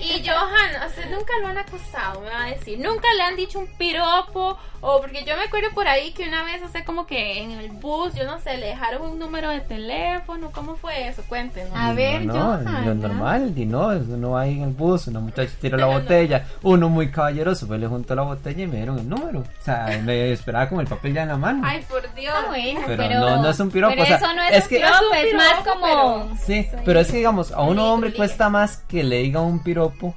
Y 0.00 0.26
Johan, 0.26 0.76
a 0.82 0.86
usted 0.86 1.10
nunca 1.10 1.32
lo 1.42 1.48
han 1.48 1.58
acosado, 1.58 2.20
me 2.22 2.30
va 2.30 2.44
a 2.44 2.48
decir. 2.48 2.78
Nunca 2.78 3.08
le 3.14 3.22
han 3.22 3.36
dicho 3.36 3.58
un 3.58 3.66
piropo. 3.76 4.58
O 4.80 5.00
porque 5.00 5.24
yo 5.24 5.36
me 5.36 5.44
acuerdo 5.44 5.68
por 5.74 5.88
ahí 5.88 6.12
que 6.12 6.28
una 6.28 6.44
vez, 6.44 6.62
hace 6.62 6.84
como 6.84 7.06
que 7.06 7.42
en 7.42 7.52
el 7.52 7.70
bus, 7.70 8.14
yo 8.14 8.24
no 8.24 8.38
sé, 8.40 8.56
le 8.58 8.66
dejaron 8.66 9.02
un 9.02 9.18
número 9.18 9.50
de 9.50 9.60
teléfono. 9.60 10.50
¿Cómo 10.52 10.76
fue 10.76 11.08
eso? 11.08 11.22
Cuéntenos. 11.28 11.72
A 11.74 11.92
ver, 11.92 12.24
no, 12.24 12.34
no, 12.34 12.40
Johan, 12.70 12.84
lo 12.86 12.94
¿no? 12.94 13.08
normal, 13.08 13.52
y 13.56 13.66
no, 13.66 13.88
uno 13.88 14.30
va 14.32 14.42
ahí 14.42 14.54
en 14.54 14.62
el 14.64 14.70
bus, 14.74 15.06
una 15.08 15.20
muchacha 15.20 15.52
tiró 15.60 15.76
la 15.78 15.86
botella, 15.86 16.46
uno 16.62 16.88
muy 16.88 17.10
caballeroso, 17.10 17.66
pues 17.66 17.80
le 17.80 17.86
juntó 17.86 18.14
la 18.14 18.22
botella 18.22 18.62
y 18.64 18.66
me 18.66 18.76
dieron 18.76 18.98
el 18.98 19.08
número. 19.08 19.40
O 19.40 19.44
sea, 19.64 19.86
me 20.04 20.32
esperaba 20.32 20.68
con 20.68 20.80
el 20.80 20.86
papel 20.86 21.14
ya 21.14 21.22
en 21.22 21.28
la 21.28 21.36
mano. 21.36 21.62
Ay, 21.64 21.84
por 21.88 22.02
Dios. 22.14 22.34
Ah, 22.36 22.44
bueno, 22.48 22.80
Pero 22.86 23.02
pero, 23.02 23.20
no- 23.20 23.42
no 23.42 23.50
es 23.50 23.60
un 23.60 23.70
piropo, 23.70 23.92
pero 23.94 24.04
o 24.04 24.06
sea, 24.06 24.16
eso 24.16 24.34
no 24.34 24.42
es, 24.42 24.52
es 24.52 24.62
un 24.64 24.68
que- 24.68 24.76
piropo, 24.76 24.94
No 25.10 25.14
es 25.14 25.22
un 25.22 25.28
es 25.28 25.34
más 25.34 25.66
como... 25.66 26.36
Sí, 26.46 26.68
pero 26.84 27.00
es 27.00 27.10
que 27.10 27.16
digamos, 27.18 27.52
a 27.52 27.62
un 27.62 27.78
hombre 27.78 28.12
cuesta 28.12 28.48
más 28.48 28.78
que 28.88 29.02
le 29.02 29.18
diga 29.18 29.40
un 29.40 29.62
piropo 29.62 30.14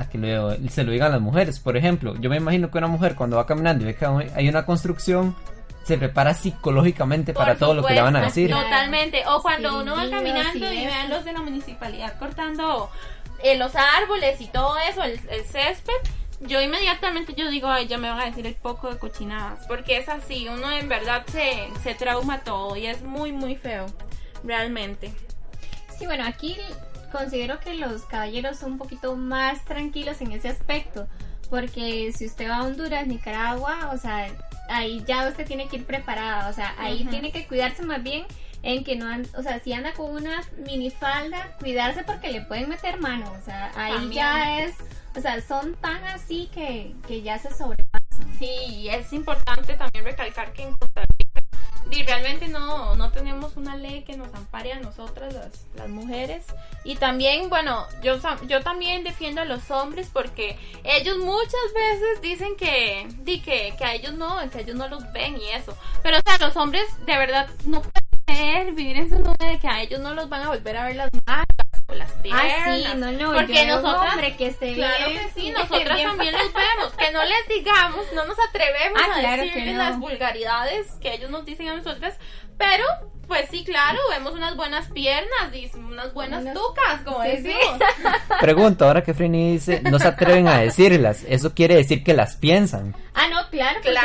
a 0.00 0.08
que 0.08 0.18
le- 0.18 0.68
se 0.70 0.84
lo 0.84 0.92
digan 0.92 1.12
las 1.12 1.20
mujeres. 1.20 1.58
Por 1.60 1.76
ejemplo, 1.76 2.14
yo 2.20 2.30
me 2.30 2.36
imagino 2.36 2.70
que 2.70 2.78
una 2.78 2.86
mujer 2.86 3.14
cuando 3.14 3.36
va 3.36 3.46
caminando 3.46 3.82
y 3.84 3.86
ve 3.86 3.94
que 3.96 4.06
hay 4.34 4.48
una 4.48 4.64
construcción, 4.66 5.36
se 5.84 5.96
prepara 5.98 6.34
psicológicamente 6.34 7.32
para 7.32 7.52
Por 7.52 7.58
todo 7.58 7.74
lo 7.74 7.84
que 7.84 7.94
le 7.94 8.02
van 8.02 8.16
a 8.16 8.20
decir. 8.22 8.50
Totalmente. 8.50 9.22
O 9.26 9.42
cuando 9.42 9.80
uno 9.80 9.96
va 9.96 10.08
caminando 10.08 10.72
y 10.72 10.78
y 10.78 10.86
vean 10.86 11.08
los 11.10 11.24
de 11.24 11.32
la 11.32 11.40
municipalidad 11.40 12.18
cortando 12.18 12.90
eh, 13.42 13.56
los 13.56 13.72
árboles 13.74 14.40
y 14.40 14.46
todo 14.48 14.76
eso, 14.78 15.02
el, 15.02 15.18
el 15.30 15.44
césped. 15.44 15.92
Yo 16.42 16.60
inmediatamente 16.62 17.34
yo 17.34 17.50
digo, 17.50 17.68
ay, 17.68 17.86
ya 17.86 17.98
me 17.98 18.08
van 18.08 18.20
a 18.20 18.24
decir 18.26 18.46
el 18.46 18.54
poco 18.54 18.88
de 18.90 18.98
cochinadas. 18.98 19.66
Porque 19.66 19.98
es 19.98 20.08
así, 20.08 20.48
uno 20.48 20.70
en 20.70 20.88
verdad 20.88 21.24
se, 21.30 21.68
se 21.82 21.94
trauma 21.94 22.40
todo 22.40 22.76
y 22.76 22.86
es 22.86 23.02
muy, 23.02 23.32
muy 23.32 23.56
feo. 23.56 23.86
Realmente. 24.44 25.12
Sí, 25.98 26.06
bueno, 26.06 26.24
aquí 26.26 26.56
considero 27.10 27.60
que 27.60 27.74
los 27.74 28.02
caballeros 28.02 28.58
son 28.58 28.72
un 28.72 28.78
poquito 28.78 29.16
más 29.16 29.64
tranquilos 29.64 30.20
en 30.20 30.32
ese 30.32 30.48
aspecto. 30.48 31.06
Porque 31.48 32.12
si 32.16 32.26
usted 32.26 32.48
va 32.48 32.58
a 32.58 32.64
Honduras, 32.64 33.06
Nicaragua, 33.06 33.90
o 33.92 33.98
sea, 33.98 34.28
ahí 34.68 35.02
ya 35.06 35.28
usted 35.28 35.46
tiene 35.46 35.68
que 35.68 35.76
ir 35.76 35.84
preparada. 35.84 36.48
O 36.48 36.52
sea, 36.52 36.74
ahí 36.78 37.04
tiene 37.06 37.32
que 37.32 37.46
cuidarse 37.46 37.82
más 37.82 38.02
bien 38.02 38.24
en 38.62 38.84
que 38.84 38.96
no, 38.96 39.06
o 39.36 39.42
sea, 39.42 39.58
si 39.60 39.72
anda 39.72 39.92
con 39.94 40.10
una 40.10 40.42
minifalda, 40.64 41.56
cuidarse 41.58 42.04
porque 42.04 42.30
le 42.30 42.42
pueden 42.42 42.68
meter 42.68 43.00
mano. 43.00 43.32
O 43.40 43.44
sea, 43.44 43.72
ahí 43.74 43.94
También. 43.94 44.12
ya 44.12 44.60
es, 44.60 44.74
o 45.16 45.20
sea, 45.20 45.40
son 45.40 45.74
tan 45.76 46.04
así 46.04 46.48
que, 46.54 46.94
que 47.06 47.22
ya 47.22 47.38
se 47.38 47.50
sobrepasan. 47.52 48.00
Sí, 48.38 48.50
y 48.68 48.88
es 48.88 49.12
importante 49.12 49.74
también 49.74 50.04
recalcar 50.04 50.52
que 50.52 50.62
en 50.62 50.74
Costa 50.76 51.02
y 51.90 52.02
realmente 52.04 52.48
no, 52.48 52.94
no 52.94 53.10
tenemos 53.10 53.56
una 53.56 53.76
ley 53.76 54.02
que 54.02 54.16
nos 54.16 54.32
ampare 54.34 54.72
a 54.72 54.80
nosotras 54.80 55.34
las, 55.34 55.66
las 55.74 55.88
mujeres. 55.88 56.46
Y 56.84 56.96
también, 56.96 57.48
bueno, 57.48 57.86
yo, 58.02 58.16
yo 58.46 58.62
también 58.62 59.04
defiendo 59.04 59.40
a 59.40 59.44
los 59.44 59.70
hombres 59.70 60.08
porque 60.12 60.58
ellos 60.84 61.18
muchas 61.18 61.60
veces 61.74 62.20
dicen 62.22 62.56
que, 62.56 63.08
di 63.22 63.40
que, 63.40 63.74
que 63.76 63.84
a 63.84 63.94
ellos 63.94 64.14
no, 64.14 64.38
que 64.50 64.58
a 64.58 64.60
ellos 64.60 64.76
no 64.76 64.88
los 64.88 65.12
ven 65.12 65.36
y 65.36 65.48
eso. 65.50 65.76
Pero 66.02 66.18
o 66.18 66.20
sea, 66.24 66.38
los 66.46 66.56
hombres 66.56 66.84
de 67.06 67.16
verdad 67.16 67.48
no 67.64 67.82
pueden 67.82 68.74
vivir 68.76 68.96
en 68.96 69.10
su 69.10 69.18
nube 69.18 69.36
de 69.44 69.58
que 69.58 69.68
a 69.68 69.82
ellos 69.82 70.00
no 70.00 70.14
los 70.14 70.28
van 70.28 70.42
a 70.42 70.48
volver 70.48 70.76
a 70.76 70.84
ver 70.86 70.96
las 70.96 71.10
o 71.12 71.49
las 71.94 72.10
piernas. 72.12 72.44
Ah, 72.66 72.76
sí, 72.76 72.84
no, 72.96 73.12
no, 73.12 73.32
porque 73.32 73.66
nosotras, 73.66 74.12
hombre 74.12 74.36
que 74.36 74.46
esté 74.48 74.74
claro 74.74 75.08
bien- 75.10 75.20
que 75.34 75.40
sí, 75.40 75.50
nosotras 75.50 75.96
bien 75.96 76.08
también 76.08 76.32
los 76.34 76.52
vemos, 76.52 76.92
que 76.98 77.10
no 77.12 77.24
les 77.24 77.48
digamos, 77.48 78.06
no 78.14 78.24
nos 78.24 78.36
atrevemos 78.48 79.00
Ah, 79.02 79.16
a 79.16 79.20
claro 79.20 79.42
que 79.52 79.66
no. 79.72 79.78
las 79.78 79.98
vulgaridades 79.98 80.86
que 81.00 81.14
ellos 81.14 81.30
nos 81.30 81.44
dicen 81.44 81.68
a 81.68 81.76
nosotras, 81.76 82.16
pero 82.58 82.84
pues 83.26 83.48
sí, 83.48 83.64
claro, 83.64 83.98
vemos 84.10 84.32
unas 84.34 84.56
buenas 84.56 84.88
piernas 84.90 85.54
y 85.54 85.70
unas 85.76 86.12
buenas 86.12 86.42
Unas- 86.42 86.54
tucas, 86.54 87.00
como 87.04 87.22
Sí, 87.22 87.30
sí. 87.36 87.42
decimos. 87.44 87.78
Pregunto, 88.40 88.84
ahora 88.86 89.04
que 89.04 89.14
Frini 89.14 89.52
dice, 89.52 89.80
no 89.82 90.00
se 90.00 90.08
atreven 90.08 90.48
a 90.48 90.58
decirlas, 90.58 91.22
eso 91.28 91.54
quiere 91.54 91.76
decir 91.76 92.02
que 92.02 92.12
las 92.12 92.34
piensan. 92.36 92.96
Ah, 93.14 93.28
no, 93.28 93.48
claro, 93.50 93.78
¡Claro! 93.82 94.04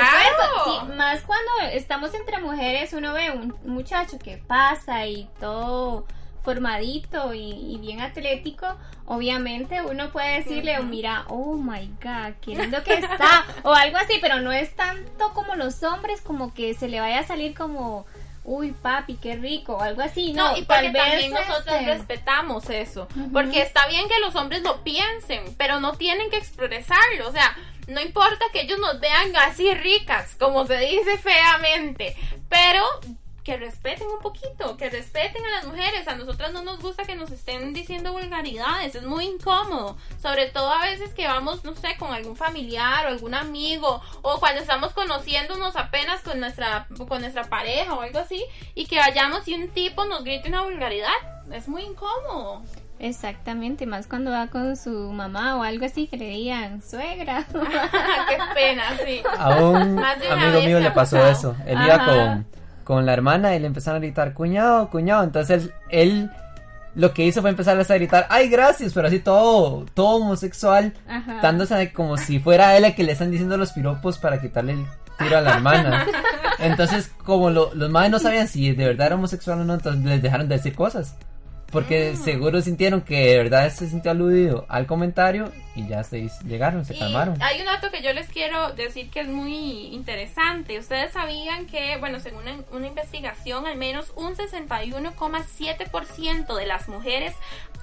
Sí, 0.65 0.93
más 0.95 1.21
cuando 1.21 1.51
estamos 1.71 2.13
entre 2.13 2.39
mujeres, 2.39 2.93
uno 2.93 3.13
ve 3.13 3.31
un 3.31 3.55
muchacho 3.65 4.19
que 4.19 4.37
pasa 4.37 5.07
y 5.07 5.27
todo 5.39 6.05
formadito 6.45 7.33
y, 7.33 7.51
y 7.51 7.77
bien 7.79 7.99
atlético, 7.99 8.67
obviamente 9.05 9.81
uno 9.81 10.11
puede 10.11 10.43
decirle, 10.43 10.79
mira, 10.81 11.25
oh 11.27 11.55
my 11.55 11.87
god, 12.01 12.35
qué 12.41 12.55
lindo 12.55 12.83
que 12.83 12.93
está, 12.93 13.45
o 13.63 13.73
algo 13.73 13.97
así, 13.97 14.13
pero 14.21 14.39
no 14.39 14.53
es 14.53 14.75
tanto 14.75 15.33
como 15.33 15.55
los 15.55 15.83
hombres, 15.83 16.21
como 16.21 16.53
que 16.53 16.73
se 16.73 16.87
le 16.87 17.01
vaya 17.01 17.19
a 17.19 17.27
salir 17.27 17.53
como, 17.53 18.05
uy 18.45 18.71
papi, 18.71 19.15
qué 19.15 19.35
rico, 19.35 19.75
o 19.75 19.81
algo 19.81 20.01
así, 20.01 20.33
no, 20.33 20.51
No, 20.51 20.57
y 20.57 20.61
porque 20.61 20.83
tal 20.83 20.93
vez 20.93 21.03
también 21.03 21.31
nosotros 21.31 21.75
este, 21.79 21.93
respetamos 21.93 22.69
eso. 22.69 23.07
Porque 23.33 23.61
está 23.61 23.87
bien 23.87 24.07
que 24.07 24.19
los 24.19 24.35
hombres 24.35 24.61
lo 24.61 24.83
piensen, 24.83 25.43
pero 25.57 25.79
no 25.79 25.93
tienen 25.93 26.29
que 26.29 26.37
expresarlo. 26.37 27.27
O 27.27 27.31
sea, 27.31 27.55
no 27.87 28.01
importa 28.01 28.45
que 28.53 28.61
ellos 28.61 28.79
nos 28.79 28.99
vean 28.99 29.35
así 29.35 29.73
ricas, 29.73 30.35
como 30.39 30.65
se 30.65 30.77
dice 30.77 31.17
feamente, 31.17 32.15
pero 32.49 32.83
que 33.45 33.57
respeten 33.57 34.07
un 34.09 34.19
poquito, 34.19 34.75
que 34.75 34.89
respeten 34.89 35.45
a 35.45 35.51
las 35.51 35.67
mujeres. 35.67 36.07
A 36.07 36.15
nosotras 36.15 36.51
no 36.51 36.63
nos 36.63 36.81
gusta 36.81 37.05
que 37.05 37.15
nos 37.15 37.31
estén 37.31 37.73
diciendo 37.73 38.11
vulgaridades, 38.11 38.95
es 38.95 39.03
muy 39.03 39.25
incómodo. 39.25 39.95
Sobre 40.19 40.47
todo 40.47 40.73
a 40.73 40.81
veces 40.81 41.13
que 41.13 41.27
vamos, 41.27 41.63
no 41.63 41.75
sé, 41.75 41.95
con 41.97 42.11
algún 42.11 42.35
familiar 42.35 43.05
o 43.05 43.09
algún 43.09 43.35
amigo, 43.35 44.01
o 44.23 44.39
cuando 44.39 44.61
estamos 44.61 44.93
conociéndonos 44.93 45.75
apenas 45.75 46.21
con 46.21 46.39
nuestra, 46.39 46.87
con 47.07 47.21
nuestra 47.21 47.43
pareja 47.43 47.93
o 47.93 48.01
algo 48.01 48.19
así, 48.19 48.43
y 48.73 48.87
que 48.87 48.97
vayamos 48.97 49.47
y 49.47 49.53
un 49.53 49.69
tipo 49.69 50.05
nos 50.05 50.23
grite 50.23 50.49
una 50.49 50.63
vulgaridad. 50.63 51.13
Es 51.51 51.67
muy 51.67 51.83
incómodo. 51.83 52.63
Exactamente, 52.97 53.85
más 53.85 54.07
cuando 54.07 54.31
va 54.31 54.47
con 54.47 54.75
su 54.75 54.89
mamá 54.89 55.57
o 55.57 55.63
algo 55.63 55.85
así 55.85 56.07
que 56.07 56.17
le 56.17 56.29
digan 56.29 56.81
suegra. 56.81 57.45
Qué 57.51 58.37
pena, 58.55 58.97
sí. 59.05 59.21
A 59.37 59.57
un 59.57 59.99
amigo 59.99 60.61
mío 60.61 60.79
le 60.79 60.89
pasó 60.89 61.23
eso. 61.27 61.55
Él 61.67 61.77
iba 61.83 61.95
Ajá. 61.95 62.05
con, 62.05 62.47
con 62.85 63.05
la 63.05 63.11
hermana 63.11 63.53
y 63.55 63.59
le 63.59 63.67
empezaron 63.67 63.97
a 63.97 64.05
gritar, 64.05 64.33
cuñado, 64.33 64.89
cuñado. 64.89 65.23
Entonces 65.25 65.63
él, 65.63 65.73
él 65.89 66.31
lo 66.95 67.13
que 67.13 67.25
hizo 67.25 67.41
fue 67.41 67.49
empezar 67.49 67.77
a 67.77 67.83
gritar, 67.95 68.25
ay, 68.29 68.47
gracias, 68.47 68.93
pero 68.93 69.07
así 69.09 69.19
todo, 69.19 69.85
todo 69.93 70.15
homosexual, 70.23 70.93
Ajá. 71.09 71.39
dándose 71.41 71.91
como 71.91 72.15
si 72.15 72.39
fuera 72.39 72.77
él 72.77 72.85
el 72.85 72.95
que 72.95 73.03
le 73.03 73.11
están 73.11 73.31
diciendo 73.31 73.57
los 73.57 73.73
piropos 73.73 74.17
para 74.17 74.39
quitarle 74.39 74.73
el 74.73 74.85
tiro 75.17 75.37
a 75.37 75.41
la 75.41 75.55
hermana. 75.55 76.05
Entonces, 76.59 77.11
como 77.25 77.49
lo- 77.49 77.73
los 77.73 77.89
madres 77.89 78.11
no 78.11 78.19
sabían 78.19 78.47
si 78.47 78.71
de 78.71 78.85
verdad 78.85 79.07
era 79.07 79.15
homosexual 79.15 79.59
o 79.59 79.65
no, 79.65 79.73
entonces 79.73 80.05
les 80.05 80.21
dejaron 80.21 80.47
de 80.47 80.55
decir 80.55 80.73
cosas. 80.73 81.17
Porque 81.71 82.11
Mm. 82.13 82.17
seguro 82.23 82.61
sintieron 82.61 83.01
que 83.01 83.31
de 83.31 83.37
verdad 83.37 83.69
se 83.71 83.89
sintió 83.89 84.11
aludido 84.11 84.65
al 84.69 84.85
comentario 84.85 85.51
y 85.75 85.87
ya 85.87 86.03
se 86.03 86.29
llegaron, 86.45 86.85
se 86.85 86.95
Y 86.95 86.99
calmaron. 86.99 87.41
hay 87.41 87.59
un 87.59 87.65
dato 87.65 87.91
que 87.91 88.01
yo 88.01 88.13
les 88.13 88.29
quiero 88.29 88.71
decir 88.73 89.09
que 89.09 89.19
es 89.21 89.27
muy 89.27 89.87
interesante. 89.87 90.79
Ustedes 90.79 91.11
sabían 91.11 91.65
que, 91.65 91.97
bueno, 91.97 92.19
según 92.21 92.43
una, 92.43 92.55
una 92.71 92.87
investigación, 92.87 93.65
al 93.65 93.75
menos 93.77 94.13
un 94.15 94.35
61,7% 94.35 96.55
de 96.55 96.65
las 96.65 96.87
mujeres 96.87 97.33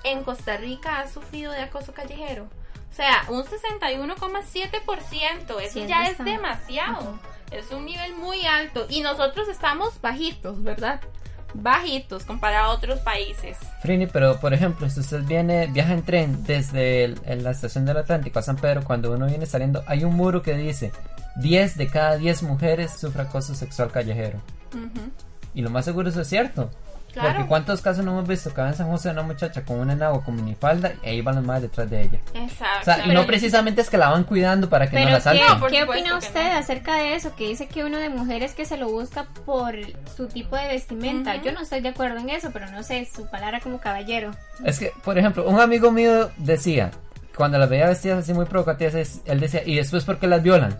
en 0.04 0.22
Costa 0.24 0.56
Rica 0.56 1.00
ha 1.00 1.08
sufrido 1.08 1.52
de 1.52 1.60
acoso 1.60 1.92
callejero. 1.92 2.44
O 2.90 2.94
sea, 2.94 3.24
un 3.28 3.44
61,7%. 3.44 5.60
Eso 5.60 5.86
ya 5.86 6.06
es 6.06 6.18
demasiado. 6.18 7.18
Es 7.50 7.70
un 7.70 7.84
nivel 7.84 8.14
muy 8.14 8.46
alto. 8.46 8.86
Y 8.88 9.00
nosotros 9.00 9.48
estamos 9.48 10.00
bajitos, 10.00 10.62
¿verdad? 10.62 11.00
Bajitos 11.54 12.24
comparado 12.24 12.70
a 12.72 12.74
otros 12.74 12.98
países. 13.00 13.56
Frini, 13.80 14.06
pero 14.06 14.38
por 14.40 14.54
ejemplo, 14.54 14.88
si 14.88 15.00
usted 15.00 15.22
viene, 15.22 15.66
viaja 15.66 15.92
en 15.92 16.02
tren 16.04 16.44
desde 16.44 17.04
el- 17.04 17.20
en 17.24 17.44
la 17.44 17.50
estación 17.50 17.84
del 17.84 17.98
Atlántico 17.98 18.38
a 18.38 18.42
San 18.42 18.56
Pedro, 18.56 18.82
cuando 18.84 19.12
uno 19.12 19.26
viene 19.26 19.46
saliendo, 19.46 19.82
hay 19.86 20.04
un 20.04 20.14
muro 20.14 20.42
que 20.42 20.54
dice 20.54 20.92
10 21.36 21.76
de 21.76 21.88
cada 21.88 22.16
10 22.16 22.42
mujeres 22.42 22.92
sufre 22.98 23.22
acoso 23.22 23.54
sexual 23.54 23.90
callejero. 23.90 24.40
Y 25.54 25.62
lo 25.62 25.70
más 25.70 25.84
seguro 25.84 26.08
eso 26.08 26.22
es 26.22 26.28
cierto. 26.28 26.70
Claro. 27.12 27.28
Porque 27.30 27.48
cuántos 27.48 27.80
casos 27.82 28.04
no 28.04 28.12
hemos 28.12 28.26
visto 28.26 28.54
que 28.54 28.60
en 28.60 28.74
San 28.74 28.88
José 28.88 29.10
una 29.10 29.22
muchacha 29.22 29.62
con 29.64 29.80
un 29.80 29.90
enagua 29.90 30.24
con 30.24 30.34
minifalda 30.34 30.94
y 31.02 31.08
ahí 31.08 31.20
van 31.20 31.34
las 31.36 31.44
madres 31.44 31.70
detrás 31.70 31.90
de 31.90 32.02
ella. 32.02 32.18
Exacto. 32.34 32.80
O 32.80 32.84
sea, 32.84 33.06
y 33.06 33.12
no 33.12 33.26
precisamente 33.26 33.82
es 33.82 33.90
que 33.90 33.98
la 33.98 34.08
van 34.08 34.24
cuidando 34.24 34.68
para 34.68 34.88
que 34.88 34.98
no 34.98 35.10
la 35.10 35.16
¿qué, 35.16 35.20
salten. 35.20 35.46
¿qué 35.70 35.82
opina 35.82 36.16
usted 36.16 36.52
no. 36.52 36.58
acerca 36.58 36.96
de 36.96 37.14
eso? 37.14 37.34
Que 37.36 37.48
dice 37.48 37.68
que 37.68 37.84
uno 37.84 37.98
de 37.98 38.08
mujeres 38.08 38.54
que 38.54 38.64
se 38.64 38.76
lo 38.76 38.88
busca 38.88 39.26
por 39.44 39.74
su 40.16 40.26
tipo 40.28 40.56
de 40.56 40.68
vestimenta. 40.68 41.36
Yo 41.36 41.52
no 41.52 41.60
estoy 41.60 41.80
de 41.80 41.90
acuerdo 41.90 42.18
en 42.18 42.30
eso, 42.30 42.50
pero 42.52 42.70
no 42.70 42.82
sé, 42.82 43.06
su 43.14 43.28
palabra 43.28 43.60
como 43.60 43.78
caballero. 43.78 44.30
Es 44.64 44.78
que, 44.78 44.92
por 45.04 45.18
ejemplo, 45.18 45.46
un 45.48 45.60
amigo 45.60 45.90
mío 45.90 46.30
decía, 46.38 46.90
cuando 47.36 47.58
las 47.58 47.68
veía 47.68 47.86
vestidas 47.86 48.20
así 48.20 48.32
muy 48.32 48.46
provocativas, 48.46 49.20
él 49.24 49.40
decía, 49.40 49.62
¿y 49.64 49.76
después 49.76 50.04
por 50.04 50.18
qué 50.18 50.26
las 50.26 50.42
violan? 50.42 50.78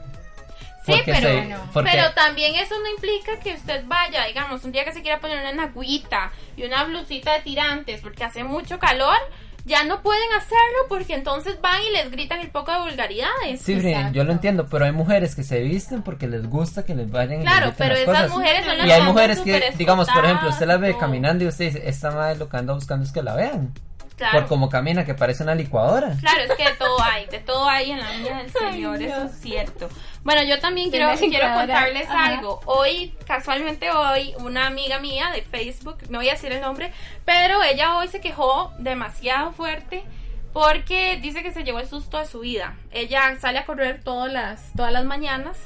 Sí, 0.84 0.94
pero, 1.04 1.20
se- 1.20 1.56
porque- 1.72 1.90
pero 1.92 2.12
también 2.12 2.54
eso 2.56 2.74
no 2.78 2.88
implica 2.90 3.38
que 3.40 3.54
usted 3.54 3.84
vaya, 3.86 4.24
digamos, 4.26 4.64
un 4.64 4.72
día 4.72 4.84
que 4.84 4.92
se 4.92 5.02
quiera 5.02 5.20
poner 5.20 5.38
una 5.40 5.52
nagüita 5.52 6.32
y 6.56 6.64
una 6.64 6.84
blusita 6.84 7.32
de 7.34 7.40
tirantes 7.40 8.00
porque 8.00 8.24
hace 8.24 8.42
mucho 8.44 8.78
calor, 8.78 9.16
ya 9.64 9.84
no 9.84 10.02
pueden 10.02 10.28
hacerlo 10.36 10.88
porque 10.88 11.14
entonces 11.14 11.60
van 11.60 11.80
y 11.82 11.90
les 11.92 12.10
gritan 12.10 12.40
el 12.40 12.50
poco 12.50 12.72
de 12.72 12.78
vulgaridades. 12.80 13.60
Sí, 13.60 13.78
Frini, 13.78 14.10
yo 14.12 14.24
lo 14.24 14.32
entiendo, 14.32 14.66
pero 14.68 14.86
hay 14.86 14.90
mujeres 14.92 15.36
que 15.36 15.44
se 15.44 15.60
visten 15.60 16.02
porque 16.02 16.26
les 16.26 16.48
gusta 16.50 16.84
que 16.84 16.96
les 16.96 17.08
vayan 17.12 17.42
y 17.42 17.44
les 17.44 17.74
pero 17.76 17.90
las 17.94 18.00
esas 18.02 18.14
cosas. 18.16 18.30
mujeres 18.30 18.64
son 18.64 18.78
las 18.78 18.86
Y 18.88 18.90
hay 18.90 19.02
mujeres 19.02 19.38
que, 19.40 19.72
digamos, 19.76 20.08
por 20.10 20.24
ejemplo, 20.24 20.48
usted 20.48 20.66
la 20.66 20.78
ve 20.78 20.96
caminando 20.98 21.44
y 21.44 21.46
usted 21.46 21.66
dice, 21.66 21.88
esta 21.88 22.10
madre 22.10 22.36
lo 22.38 22.48
que 22.48 22.56
anda 22.56 22.74
buscando 22.74 23.04
es 23.04 23.12
que 23.12 23.22
la 23.22 23.36
vean. 23.36 23.72
Claro. 24.16 24.40
Por 24.40 24.48
cómo 24.48 24.68
camina, 24.68 25.04
que 25.04 25.14
parece 25.14 25.42
una 25.42 25.54
licuadora. 25.54 26.14
Claro, 26.20 26.42
es 26.42 26.52
que 26.52 26.64
de 26.64 26.74
todo 26.76 27.02
hay, 27.02 27.26
de 27.26 27.38
todo 27.38 27.68
hay 27.68 27.90
en 27.90 27.98
la 27.98 28.10
vida 28.18 28.38
del 28.38 28.52
Señor, 28.52 29.02
eso 29.02 29.24
es 29.24 29.40
cierto. 29.40 29.88
Bueno, 30.22 30.42
yo 30.44 30.60
también 30.60 30.90
quiero, 30.90 31.10
quiero 31.18 31.54
contarles 31.54 32.08
ajá. 32.08 32.26
algo. 32.26 32.60
Hoy, 32.66 33.14
casualmente 33.26 33.90
hoy, 33.90 34.34
una 34.38 34.66
amiga 34.66 34.98
mía 35.00 35.30
de 35.32 35.42
Facebook, 35.42 35.98
no 36.08 36.18
voy 36.18 36.28
a 36.28 36.32
decir 36.32 36.52
el 36.52 36.60
nombre, 36.60 36.92
pero 37.24 37.62
ella 37.62 37.96
hoy 37.96 38.08
se 38.08 38.20
quejó 38.20 38.72
demasiado 38.78 39.52
fuerte 39.52 40.04
porque 40.52 41.18
dice 41.20 41.42
que 41.42 41.52
se 41.52 41.64
llevó 41.64 41.80
el 41.80 41.88
susto 41.88 42.18
de 42.18 42.26
su 42.26 42.40
vida. 42.40 42.76
Ella 42.92 43.36
sale 43.40 43.58
a 43.58 43.64
correr 43.64 44.02
todas 44.02 44.32
las, 44.32 44.72
todas 44.76 44.92
las 44.92 45.04
mañanas 45.04 45.58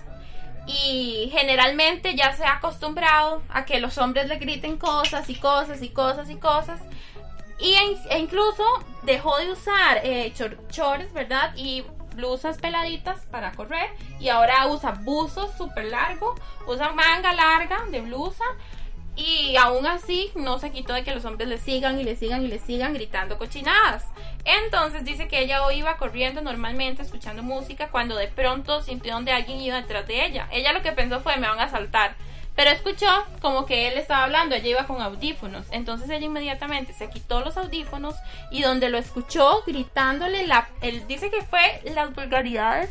y 0.66 1.28
generalmente 1.32 2.14
ya 2.14 2.34
se 2.34 2.44
ha 2.44 2.54
acostumbrado 2.54 3.42
a 3.48 3.64
que 3.64 3.80
los 3.80 3.98
hombres 3.98 4.28
le 4.28 4.36
griten 4.36 4.78
cosas 4.78 5.28
y 5.28 5.36
cosas 5.36 5.82
y 5.82 5.90
cosas 5.90 6.30
y 6.30 6.36
cosas. 6.36 6.80
Y 7.58 7.74
en- 7.74 7.96
e 8.10 8.18
incluso 8.18 8.64
dejó 9.02 9.36
de 9.38 9.50
usar 9.50 10.00
eh, 10.02 10.32
¿verdad? 11.12 11.52
Y 11.56 11.84
blusas 12.14 12.58
peladitas 12.58 13.20
para 13.26 13.52
correr. 13.52 13.90
Y 14.18 14.28
ahora 14.28 14.66
usa 14.66 14.92
buzos 14.92 15.50
súper 15.56 15.84
largos, 15.86 16.38
usa 16.66 16.92
manga 16.92 17.32
larga 17.32 17.84
de 17.90 18.00
blusa. 18.00 18.44
Y 19.18 19.56
aún 19.56 19.86
así 19.86 20.30
no 20.34 20.58
se 20.58 20.70
quitó 20.70 20.92
de 20.92 21.02
que 21.02 21.14
los 21.14 21.24
hombres 21.24 21.48
le 21.48 21.56
sigan 21.56 21.98
y 21.98 22.04
le 22.04 22.16
sigan 22.16 22.44
y 22.44 22.48
le 22.48 22.58
sigan 22.58 22.92
gritando 22.92 23.38
cochinadas. 23.38 24.04
Entonces 24.44 25.06
dice 25.06 25.26
que 25.26 25.40
ella 25.40 25.60
iba 25.72 25.96
corriendo 25.96 26.42
normalmente 26.42 27.00
escuchando 27.00 27.42
música 27.42 27.88
cuando 27.88 28.14
de 28.16 28.28
pronto 28.28 28.82
sintió 28.82 29.14
donde 29.14 29.32
alguien 29.32 29.58
iba 29.58 29.76
detrás 29.80 30.06
de 30.06 30.26
ella. 30.26 30.48
Ella 30.52 30.74
lo 30.74 30.82
que 30.82 30.92
pensó 30.92 31.20
fue 31.20 31.38
me 31.38 31.48
van 31.48 31.60
a 31.60 31.70
saltar. 31.70 32.14
Pero 32.56 32.70
escuchó 32.70 33.06
como 33.42 33.66
que 33.66 33.86
él 33.86 33.98
estaba 33.98 34.24
hablando, 34.24 34.54
ella 34.54 34.68
iba 34.68 34.86
con 34.86 35.02
audífonos. 35.02 35.66
Entonces 35.70 36.08
ella 36.08 36.24
inmediatamente 36.24 36.94
se 36.94 37.10
quitó 37.10 37.40
los 37.40 37.56
audífonos 37.58 38.16
y 38.50 38.62
donde 38.62 38.88
lo 38.88 38.96
escuchó 38.98 39.62
gritándole, 39.66 40.46
la, 40.46 40.66
él 40.80 41.06
dice 41.06 41.30
que 41.30 41.42
fue 41.42 41.82
las 41.94 42.14
vulgaridades 42.14 42.90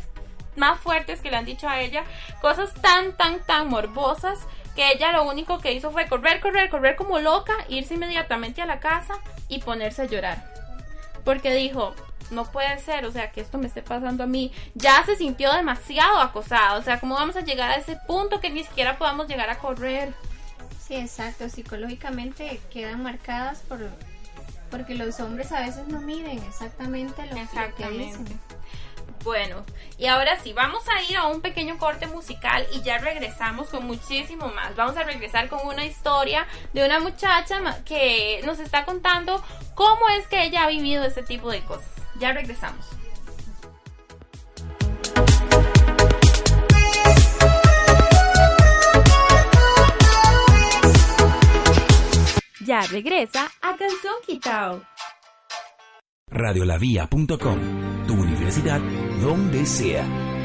más 0.54 0.80
fuertes 0.80 1.20
que 1.20 1.30
le 1.30 1.36
han 1.36 1.44
dicho 1.44 1.68
a 1.68 1.80
ella, 1.80 2.04
cosas 2.40 2.72
tan, 2.80 3.12
tan, 3.16 3.44
tan 3.44 3.68
morbosas 3.68 4.38
que 4.74 4.92
ella 4.92 5.12
lo 5.12 5.24
único 5.24 5.58
que 5.58 5.72
hizo 5.72 5.90
fue 5.90 6.06
correr, 6.06 6.40
correr, 6.40 6.70
correr 6.70 6.96
como 6.96 7.18
loca, 7.18 7.54
irse 7.68 7.94
inmediatamente 7.94 8.62
a 8.62 8.66
la 8.66 8.78
casa 8.78 9.14
y 9.48 9.60
ponerse 9.60 10.02
a 10.02 10.06
llorar. 10.06 10.44
Porque 11.24 11.52
dijo, 11.54 11.94
no 12.30 12.44
puede 12.44 12.78
ser, 12.80 13.04
o 13.06 13.12
sea, 13.12 13.30
que 13.32 13.40
esto 13.40 13.58
me 13.58 13.66
esté 13.66 13.82
pasando 13.82 14.24
a 14.24 14.26
mí. 14.26 14.52
Ya 14.74 15.04
se 15.04 15.16
sintió 15.16 15.52
demasiado 15.52 16.18
acosada, 16.20 16.74
o 16.78 16.82
sea, 16.82 17.00
¿cómo 17.00 17.14
vamos 17.14 17.36
a 17.36 17.40
llegar 17.40 17.70
a 17.70 17.76
ese 17.76 17.96
punto 18.06 18.40
que 18.40 18.50
ni 18.50 18.64
siquiera 18.64 18.98
podamos 18.98 19.28
llegar 19.28 19.50
a 19.50 19.58
correr? 19.58 20.12
Sí, 20.86 20.94
exacto. 20.94 21.48
Psicológicamente 21.48 22.60
quedan 22.70 23.02
marcadas 23.02 23.60
por 23.62 23.80
porque 24.70 24.94
los 24.94 25.20
hombres 25.20 25.52
a 25.52 25.60
veces 25.60 25.86
no 25.88 26.00
miden 26.00 26.42
exactamente 26.42 27.24
lo, 27.26 27.76
que 27.76 27.88
dicen. 27.90 28.40
Bueno, 29.22 29.64
y 29.98 30.06
ahora 30.06 30.38
sí, 30.40 30.52
vamos 30.52 30.82
a 30.88 31.02
ir 31.02 31.16
a 31.16 31.26
un 31.26 31.40
pequeño 31.40 31.78
corte 31.78 32.06
musical 32.06 32.66
y 32.72 32.82
ya 32.82 32.98
regresamos 32.98 33.68
con 33.68 33.86
muchísimo 33.86 34.48
más. 34.48 34.76
Vamos 34.76 34.96
a 34.96 35.02
regresar 35.02 35.48
con 35.48 35.66
una 35.66 35.84
historia 35.84 36.46
de 36.72 36.84
una 36.84 37.00
muchacha 37.00 37.82
que 37.84 38.40
nos 38.44 38.60
está 38.60 38.84
contando 38.84 39.42
cómo 39.74 40.08
es 40.10 40.26
que 40.28 40.44
ella 40.44 40.64
ha 40.64 40.68
vivido 40.68 41.04
este 41.04 41.22
tipo 41.22 41.50
de 41.50 41.64
cosas. 41.64 41.88
Ya 42.18 42.32
regresamos. 42.32 42.86
Ya 52.66 52.82
regresa 52.82 53.48
a 53.62 53.76
Calzón 53.76 54.16
Quitao. 54.26 54.82
Radiolavía.com, 56.28 58.06
tu 58.06 58.14
universidad 58.14 58.80
donde 59.20 59.64
sea. 59.66 60.35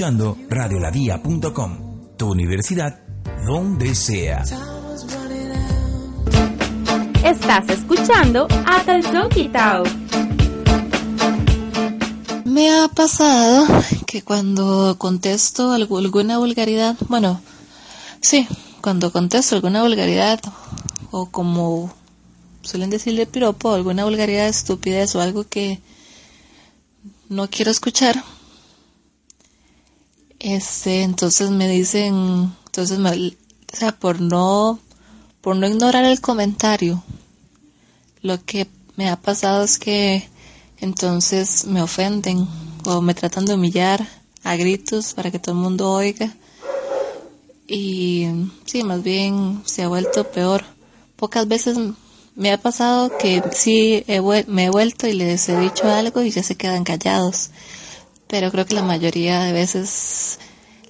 Escuchando 0.00 0.38
radiolavia.com, 0.48 2.16
tu 2.16 2.30
universidad 2.30 3.00
donde 3.46 3.94
sea. 3.94 4.42
Estás 7.22 7.68
escuchando 7.68 8.48
a 8.64 8.82
calzón 8.82 9.28
quitao. 9.28 9.84
Me 12.46 12.70
ha 12.70 12.88
pasado 12.88 13.66
que 14.06 14.22
cuando 14.22 14.96
contesto 14.96 15.72
alguna 15.72 16.38
vulgaridad, 16.38 16.96
bueno, 17.10 17.42
sí, 18.22 18.48
cuando 18.80 19.12
contesto 19.12 19.54
alguna 19.54 19.82
vulgaridad 19.82 20.40
o 21.10 21.26
como 21.26 21.92
suelen 22.62 22.88
decirle 22.88 23.26
piropo, 23.26 23.74
alguna 23.74 24.04
vulgaridad, 24.04 24.48
estupidez 24.48 25.14
o 25.14 25.20
algo 25.20 25.44
que 25.44 25.82
no 27.28 27.50
quiero 27.50 27.70
escuchar, 27.70 28.24
este, 30.40 31.02
entonces 31.02 31.50
me 31.50 31.68
dicen, 31.68 32.52
entonces 32.66 32.98
me, 32.98 33.10
o 33.10 33.76
sea, 33.76 33.92
por 33.92 34.20
no, 34.20 34.80
por 35.40 35.54
no 35.54 35.68
ignorar 35.68 36.04
el 36.04 36.20
comentario, 36.20 37.02
lo 38.22 38.42
que 38.44 38.66
me 38.96 39.08
ha 39.08 39.16
pasado 39.16 39.62
es 39.62 39.78
que 39.78 40.28
entonces 40.78 41.66
me 41.66 41.82
ofenden 41.82 42.48
o 42.84 43.02
me 43.02 43.14
tratan 43.14 43.44
de 43.44 43.54
humillar 43.54 44.06
a 44.42 44.56
gritos 44.56 45.12
para 45.12 45.30
que 45.30 45.38
todo 45.38 45.54
el 45.54 45.60
mundo 45.60 45.92
oiga. 45.92 46.34
Y 47.68 48.26
sí, 48.64 48.82
más 48.82 49.02
bien 49.02 49.62
se 49.66 49.82
ha 49.82 49.88
vuelto 49.88 50.24
peor. 50.30 50.64
Pocas 51.16 51.46
veces 51.46 51.76
me 52.34 52.50
ha 52.50 52.58
pasado 52.58 53.16
que 53.18 53.42
sí 53.52 54.04
he 54.08 54.20
me 54.48 54.64
he 54.64 54.70
vuelto 54.70 55.06
y 55.06 55.12
les 55.12 55.48
he 55.48 55.56
dicho 55.58 55.88
algo 55.88 56.22
y 56.22 56.30
ya 56.30 56.42
se 56.42 56.56
quedan 56.56 56.84
callados. 56.84 57.50
Pero 58.30 58.52
creo 58.52 58.64
que 58.64 58.76
la 58.76 58.82
mayoría 58.82 59.40
de 59.40 59.52
veces 59.52 60.38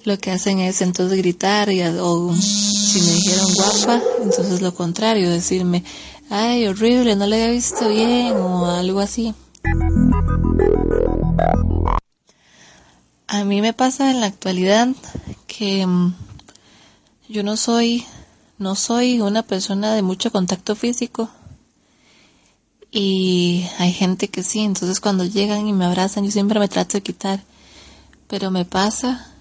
lo 0.03 0.17
que 0.19 0.29
hacen 0.29 0.59
es 0.59 0.81
entonces 0.81 1.17
gritar 1.17 1.71
y, 1.71 1.81
o 1.81 2.35
si 2.35 3.01
me 3.01 3.11
dijeron 3.13 3.53
guapa, 3.55 4.01
entonces 4.21 4.61
lo 4.61 4.75
contrario, 4.75 5.29
decirme, 5.29 5.83
ay, 6.29 6.67
horrible, 6.67 7.15
no 7.15 7.25
le 7.25 7.41
había 7.41 7.53
visto 7.53 7.89
bien 7.89 8.37
o 8.37 8.67
algo 8.67 8.99
así. 8.99 9.33
A 13.27 13.43
mí 13.43 13.61
me 13.61 13.73
pasa 13.73 14.11
en 14.11 14.19
la 14.19 14.27
actualidad 14.27 14.89
que 15.47 15.85
mm, 15.87 16.13
yo 17.27 17.41
no 17.41 17.57
soy, 17.57 18.05
no 18.59 18.75
soy 18.75 19.19
una 19.19 19.41
persona 19.41 19.95
de 19.95 20.03
mucho 20.03 20.31
contacto 20.31 20.75
físico 20.75 21.29
y 22.91 23.65
hay 23.79 23.93
gente 23.93 24.27
que 24.27 24.43
sí, 24.43 24.59
entonces 24.59 24.99
cuando 24.99 25.23
llegan 25.23 25.65
y 25.65 25.73
me 25.73 25.85
abrazan 25.85 26.25
yo 26.25 26.31
siempre 26.31 26.59
me 26.59 26.67
trato 26.67 26.97
de 26.97 27.03
quitar, 27.03 27.41
pero 28.27 28.51
me 28.51 28.65
pasa 28.65 29.33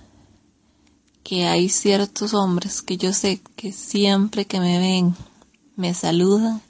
que 1.25 1.47
hay 1.47 1.69
ciertos 1.69 2.33
hombres 2.33 2.81
que 2.81 2.97
yo 2.97 3.13
sé 3.13 3.41
que 3.57 3.73
siempre 3.73 4.47
que 4.47 4.61
me 4.61 4.79
ven 4.79 5.15
me 5.77 5.95
saludan 5.95 6.63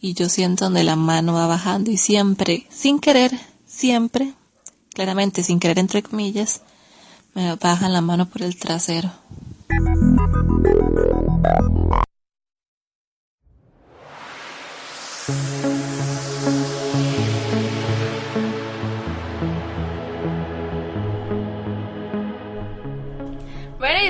y 0.00 0.14
yo 0.14 0.28
siento 0.28 0.66
donde 0.66 0.84
la 0.84 0.96
mano 0.96 1.34
va 1.34 1.46
bajando 1.46 1.90
y 1.90 1.96
siempre, 1.96 2.66
sin 2.70 3.00
querer, 3.00 3.38
siempre, 3.66 4.34
claramente 4.94 5.42
sin 5.42 5.58
querer 5.58 5.80
entre 5.80 6.02
comillas, 6.02 6.62
me 7.34 7.56
bajan 7.56 7.92
la 7.92 8.00
mano 8.00 8.28
por 8.28 8.42
el 8.42 8.56
trasero. 8.56 9.10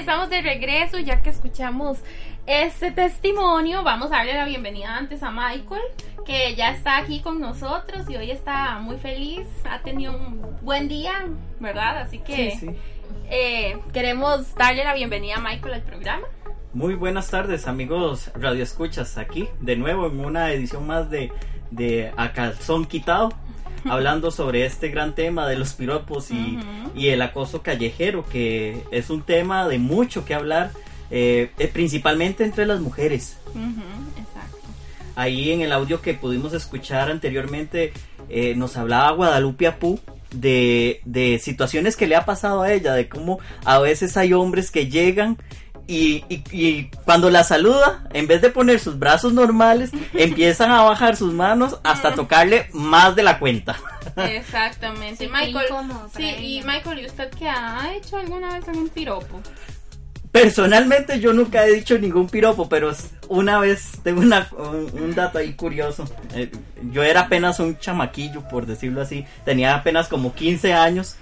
Estamos 0.08 0.30
de 0.30 0.40
regreso 0.40 0.98
ya 0.98 1.20
que 1.20 1.28
escuchamos 1.28 1.98
este 2.46 2.90
testimonio. 2.92 3.82
Vamos 3.82 4.10
a 4.10 4.16
darle 4.16 4.32
la 4.32 4.46
bienvenida 4.46 4.96
antes 4.96 5.22
a 5.22 5.30
Michael, 5.30 5.82
que 6.24 6.54
ya 6.54 6.70
está 6.70 6.96
aquí 6.96 7.20
con 7.20 7.38
nosotros 7.42 8.08
y 8.08 8.16
hoy 8.16 8.30
está 8.30 8.78
muy 8.78 8.96
feliz. 8.96 9.46
Ha 9.68 9.80
tenido 9.80 10.16
un 10.16 10.56
buen 10.62 10.88
día, 10.88 11.26
¿verdad? 11.60 11.98
Así 11.98 12.20
que 12.20 12.52
Sí, 12.52 12.58
sí. 12.58 12.70
eh, 13.28 13.78
queremos 13.92 14.54
darle 14.54 14.82
la 14.82 14.94
bienvenida 14.94 15.34
a 15.36 15.40
Michael 15.40 15.74
al 15.74 15.82
programa. 15.82 16.26
Muy 16.72 16.94
buenas 16.94 17.28
tardes, 17.28 17.68
amigos 17.68 18.30
Radio 18.34 18.62
Escuchas, 18.62 19.18
aquí 19.18 19.46
de 19.60 19.76
nuevo 19.76 20.06
en 20.06 20.24
una 20.24 20.52
edición 20.52 20.86
más 20.86 21.10
de, 21.10 21.30
de 21.70 22.14
A 22.16 22.32
Calzón 22.32 22.86
Quitado, 22.86 23.28
hablando 23.84 24.30
sobre 24.30 24.66
este 24.66 24.88
gran 24.88 25.14
tema 25.14 25.48
de 25.48 25.56
los 25.56 25.72
piropos 25.74 26.30
y, 26.30 26.58
y 26.94 27.08
el 27.08 27.22
acoso 27.22 27.62
callejero, 27.62 28.24
que 28.24 28.82
es 28.90 29.10
un 29.10 29.22
tema 29.22 29.68
de 29.68 29.78
mucho 29.78 30.24
que 30.24 30.34
hablar, 30.34 30.70
eh, 31.10 31.50
eh, 31.58 31.68
principalmente 31.68 32.44
entre 32.44 32.66
las 32.66 32.80
mujeres. 32.80 33.38
exacto. 34.16 34.58
Ahí 35.16 35.50
en 35.50 35.62
el 35.62 35.72
audio 35.72 36.00
que 36.00 36.14
pudimos 36.14 36.52
escuchar 36.52 37.10
anteriormente, 37.10 37.92
eh, 38.28 38.54
nos 38.54 38.76
hablaba 38.76 39.12
Guadalupe 39.12 39.66
Apú 39.66 39.98
de, 40.30 41.00
de 41.04 41.38
situaciones 41.38 41.96
que 41.96 42.06
le 42.06 42.14
ha 42.14 42.24
pasado 42.24 42.62
a 42.62 42.72
ella, 42.72 42.92
de 42.92 43.08
cómo 43.08 43.38
a 43.64 43.78
veces 43.78 44.16
hay 44.16 44.32
hombres 44.32 44.70
que 44.70 44.88
llegan 44.88 45.38
y, 45.88 46.24
y- 46.28 46.42
y 46.52 46.90
cuando 47.04 47.30
la 47.30 47.42
saluda, 47.42 48.04
en 48.12 48.26
vez 48.28 48.40
de 48.42 48.50
poner 48.50 48.78
sus 48.78 48.98
brazos 48.98 49.32
normales, 49.32 49.90
empiezan 50.14 50.70
a 50.70 50.82
bajar 50.82 51.16
sus 51.16 51.32
manos 51.32 51.80
hasta 51.82 52.14
tocarle 52.14 52.68
más 52.72 53.16
de 53.16 53.24
la 53.24 53.38
cuenta. 53.40 53.76
Exactamente. 54.16 55.24
Sí, 55.26 55.30
Michael, 55.32 55.66
sí, 56.16 56.22
y. 56.38 56.62
Michael, 56.62 57.00
¿y 57.00 57.06
usted 57.06 57.30
qué 57.38 57.48
ha 57.48 57.92
hecho 57.96 58.16
alguna 58.18 58.52
vez 58.54 58.68
algún 58.68 58.88
piropo? 58.90 59.40
Personalmente 60.30 61.20
yo 61.20 61.32
nunca 61.32 61.64
he 61.66 61.72
dicho 61.72 61.98
ningún 61.98 62.28
piropo, 62.28 62.68
pero 62.68 62.92
una 63.28 63.58
vez 63.60 63.92
tengo 64.04 64.20
una, 64.20 64.46
un, 64.58 64.90
un 65.02 65.14
dato 65.14 65.38
ahí 65.38 65.54
curioso. 65.54 66.04
Eh, 66.34 66.52
yo 66.92 67.02
era 67.02 67.22
apenas 67.22 67.58
un 67.60 67.78
chamaquillo, 67.78 68.46
por 68.46 68.66
decirlo 68.66 69.00
así. 69.00 69.24
Tenía 69.46 69.74
apenas 69.74 70.06
como 70.08 70.34
15 70.34 70.74
años. 70.74 71.16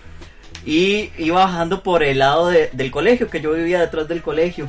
Y 0.67 1.13
iba 1.19 1.45
bajando 1.45 1.83
por 1.83 2.03
el 2.03 2.19
lado 2.19 2.49
de- 2.49 2.69
del 2.73 2.91
colegio, 2.91 3.31
que 3.31 3.41
yo 3.41 3.53
vivía 3.53 3.81
detrás 3.81 4.09
del 4.09 4.21
colegio. 4.21 4.69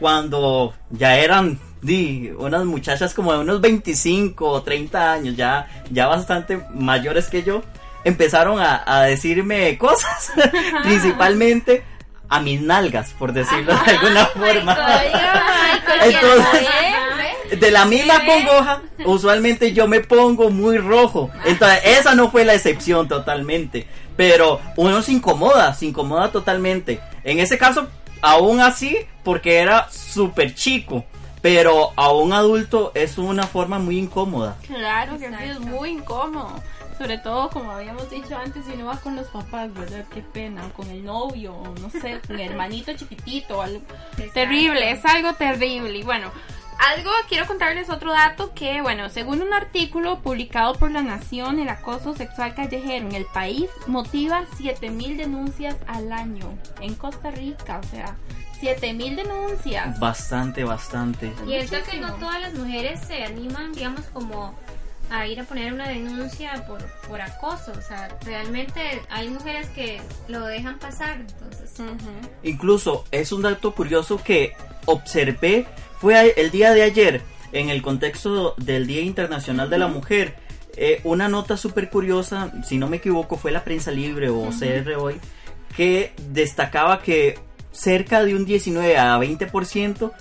Cuando 0.00 0.74
ya 0.90 1.16
eran 1.16 1.58
di, 1.80 2.30
unas 2.36 2.64
muchachas 2.64 3.14
como 3.14 3.32
de 3.32 3.38
unos 3.38 3.60
25 3.60 4.46
o 4.50 4.62
30 4.62 5.12
años, 5.12 5.36
ya, 5.36 5.68
ya 5.90 6.06
bastante 6.08 6.58
mayores 6.74 7.28
que 7.28 7.42
yo, 7.44 7.62
empezaron 8.04 8.60
a, 8.60 8.82
a 8.84 9.02
decirme 9.04 9.78
cosas. 9.78 10.32
Principalmente 10.82 11.84
a 12.28 12.40
mis 12.40 12.60
nalgas, 12.60 13.14
por 13.18 13.32
decirlo 13.32 13.72
de 13.86 13.90
alguna 13.92 14.26
forma. 14.26 14.76
Entonces, 16.02 16.68
de 17.56 17.70
la 17.70 17.84
misma 17.84 18.24
congoja, 18.24 18.82
usualmente 19.04 19.72
yo 19.72 19.86
me 19.88 20.00
pongo 20.00 20.50
muy 20.50 20.78
rojo. 20.78 21.30
Entonces, 21.44 21.80
esa 21.84 22.14
no 22.14 22.30
fue 22.30 22.44
la 22.44 22.54
excepción 22.54 23.08
totalmente. 23.08 23.86
Pero 24.16 24.60
uno 24.76 25.00
se 25.02 25.12
incomoda, 25.12 25.72
se 25.74 25.86
incomoda 25.86 26.32
totalmente. 26.32 27.00
En 27.24 27.38
ese 27.38 27.56
caso, 27.56 27.88
aún 28.20 28.60
así, 28.60 28.96
porque 29.22 29.58
era 29.58 29.88
súper 29.90 30.54
chico. 30.54 31.04
Pero 31.40 31.92
a 31.94 32.12
un 32.12 32.32
adulto 32.32 32.90
es 32.94 33.16
una 33.16 33.44
forma 33.46 33.78
muy 33.78 33.96
incómoda. 33.96 34.56
Claro 34.66 35.18
que 35.18 35.28
sí, 35.28 35.34
es 35.44 35.60
muy 35.60 35.90
incómodo. 35.90 36.60
Sobre 36.98 37.16
todo, 37.18 37.48
como 37.50 37.70
habíamos 37.70 38.10
dicho 38.10 38.36
antes, 38.36 38.64
si 38.64 38.72
uno 38.72 38.86
va 38.86 38.96
con 38.96 39.14
los 39.14 39.28
papás, 39.28 39.72
¿verdad? 39.72 40.04
Qué 40.12 40.20
pena, 40.20 40.66
o 40.66 40.72
con 40.72 40.90
el 40.90 41.04
novio, 41.04 41.54
o 41.54 41.72
no 41.80 41.90
sé, 41.90 42.18
con 42.26 42.40
el 42.40 42.50
hermanito 42.50 42.92
chiquitito, 42.94 43.62
algo 43.62 43.80
terrible, 44.34 44.90
es 44.90 45.04
algo 45.04 45.32
terrible. 45.34 45.96
Y 45.96 46.02
bueno, 46.02 46.32
algo, 46.78 47.10
quiero 47.28 47.46
contarles 47.46 47.90
otro 47.90 48.12
dato 48.12 48.54
que, 48.54 48.80
bueno, 48.82 49.08
según 49.10 49.42
un 49.42 49.52
artículo 49.52 50.20
publicado 50.20 50.74
por 50.74 50.90
La 50.90 51.02
Nación, 51.02 51.58
el 51.58 51.68
acoso 51.68 52.14
sexual 52.14 52.54
callejero 52.54 53.06
en 53.06 53.14
el 53.14 53.24
país 53.26 53.68
motiva 53.86 54.44
7000 54.56 55.16
denuncias 55.16 55.76
al 55.86 56.12
año 56.12 56.56
en 56.80 56.94
Costa 56.94 57.30
Rica, 57.30 57.80
o 57.82 57.86
sea, 57.88 58.16
7000 58.60 59.16
denuncias. 59.16 59.98
Bastante, 59.98 60.64
bastante. 60.64 61.32
Y 61.46 61.54
eso 61.54 61.76
que 61.90 61.98
no 61.98 62.14
todas 62.14 62.40
las 62.40 62.54
mujeres 62.54 63.00
se 63.00 63.24
animan, 63.24 63.72
digamos, 63.72 64.06
como 64.06 64.54
a 65.10 65.26
ir 65.26 65.40
a 65.40 65.44
poner 65.44 65.72
una 65.72 65.88
denuncia 65.88 66.64
por, 66.66 66.84
por 67.08 67.20
acoso. 67.20 67.72
O 67.72 67.80
sea, 67.80 68.08
realmente 68.24 69.02
hay 69.10 69.28
mujeres 69.28 69.68
que 69.70 70.00
lo 70.28 70.46
dejan 70.46 70.78
pasar. 70.78 71.20
Entonces, 71.20 71.68
Incluso 72.42 73.04
es 73.10 73.32
un 73.32 73.42
dato 73.42 73.74
curioso 73.74 74.22
que 74.22 74.54
observé 74.86 75.66
fue 76.00 76.34
el 76.36 76.50
día 76.50 76.72
de 76.72 76.82
ayer 76.82 77.22
en 77.52 77.70
el 77.70 77.82
contexto 77.82 78.54
del 78.56 78.86
Día 78.86 79.02
Internacional 79.02 79.70
de 79.70 79.78
la 79.78 79.88
Mujer. 79.88 80.36
eh, 80.76 81.00
una 81.02 81.28
nota 81.28 81.56
súper 81.56 81.90
curiosa, 81.90 82.52
si 82.64 82.78
no 82.78 82.88
me 82.88 82.98
equivoco, 82.98 83.36
fue 83.36 83.50
la 83.50 83.64
prensa 83.64 83.90
libre 83.90 84.28
o. 84.28 84.50
CR 84.50 84.94
hoy, 84.96 85.20
que 85.76 86.12
destacaba 86.30 87.02
que 87.02 87.38
cerca 87.72 88.24
de 88.24 88.36
un 88.36 88.44
19 88.44 88.96
a 88.96 89.18
20% 89.18 90.12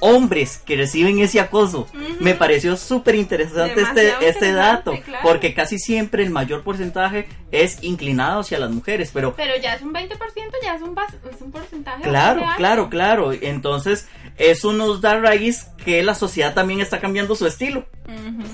hombres 0.00 0.58
que 0.64 0.76
reciben 0.76 1.18
ese 1.20 1.40
acoso. 1.40 1.86
Me 2.18 2.34
pareció 2.34 2.76
súper 2.76 3.14
interesante 3.14 3.82
este, 3.82 4.04
Demasiado 4.04 4.26
este 4.26 4.52
dato, 4.52 4.90
interesante, 4.90 5.02
claro. 5.02 5.28
porque 5.28 5.54
casi 5.54 5.78
siempre 5.78 6.22
el 6.22 6.30
mayor 6.30 6.62
porcentaje 6.62 7.28
es 7.52 7.82
inclinado 7.82 8.40
hacia 8.40 8.58
las 8.58 8.70
mujeres, 8.70 9.10
pero 9.12 9.34
Pero 9.36 9.56
ya 9.62 9.74
es 9.74 9.82
un 9.82 9.92
20%, 9.92 10.08
ya 10.62 10.74
es 10.74 10.82
un, 10.82 10.96
es 11.30 11.40
un 11.40 11.52
porcentaje. 11.52 12.02
Claro, 12.02 12.42
claro, 12.56 12.90
claro. 12.90 13.32
Entonces, 13.32 14.08
eso 14.40 14.72
nos 14.72 15.00
da 15.00 15.20
raíz 15.20 15.66
que 15.84 16.02
la 16.02 16.14
sociedad 16.14 16.54
también 16.54 16.80
está 16.80 16.98
cambiando 16.98 17.34
su 17.36 17.46
estilo. 17.46 17.86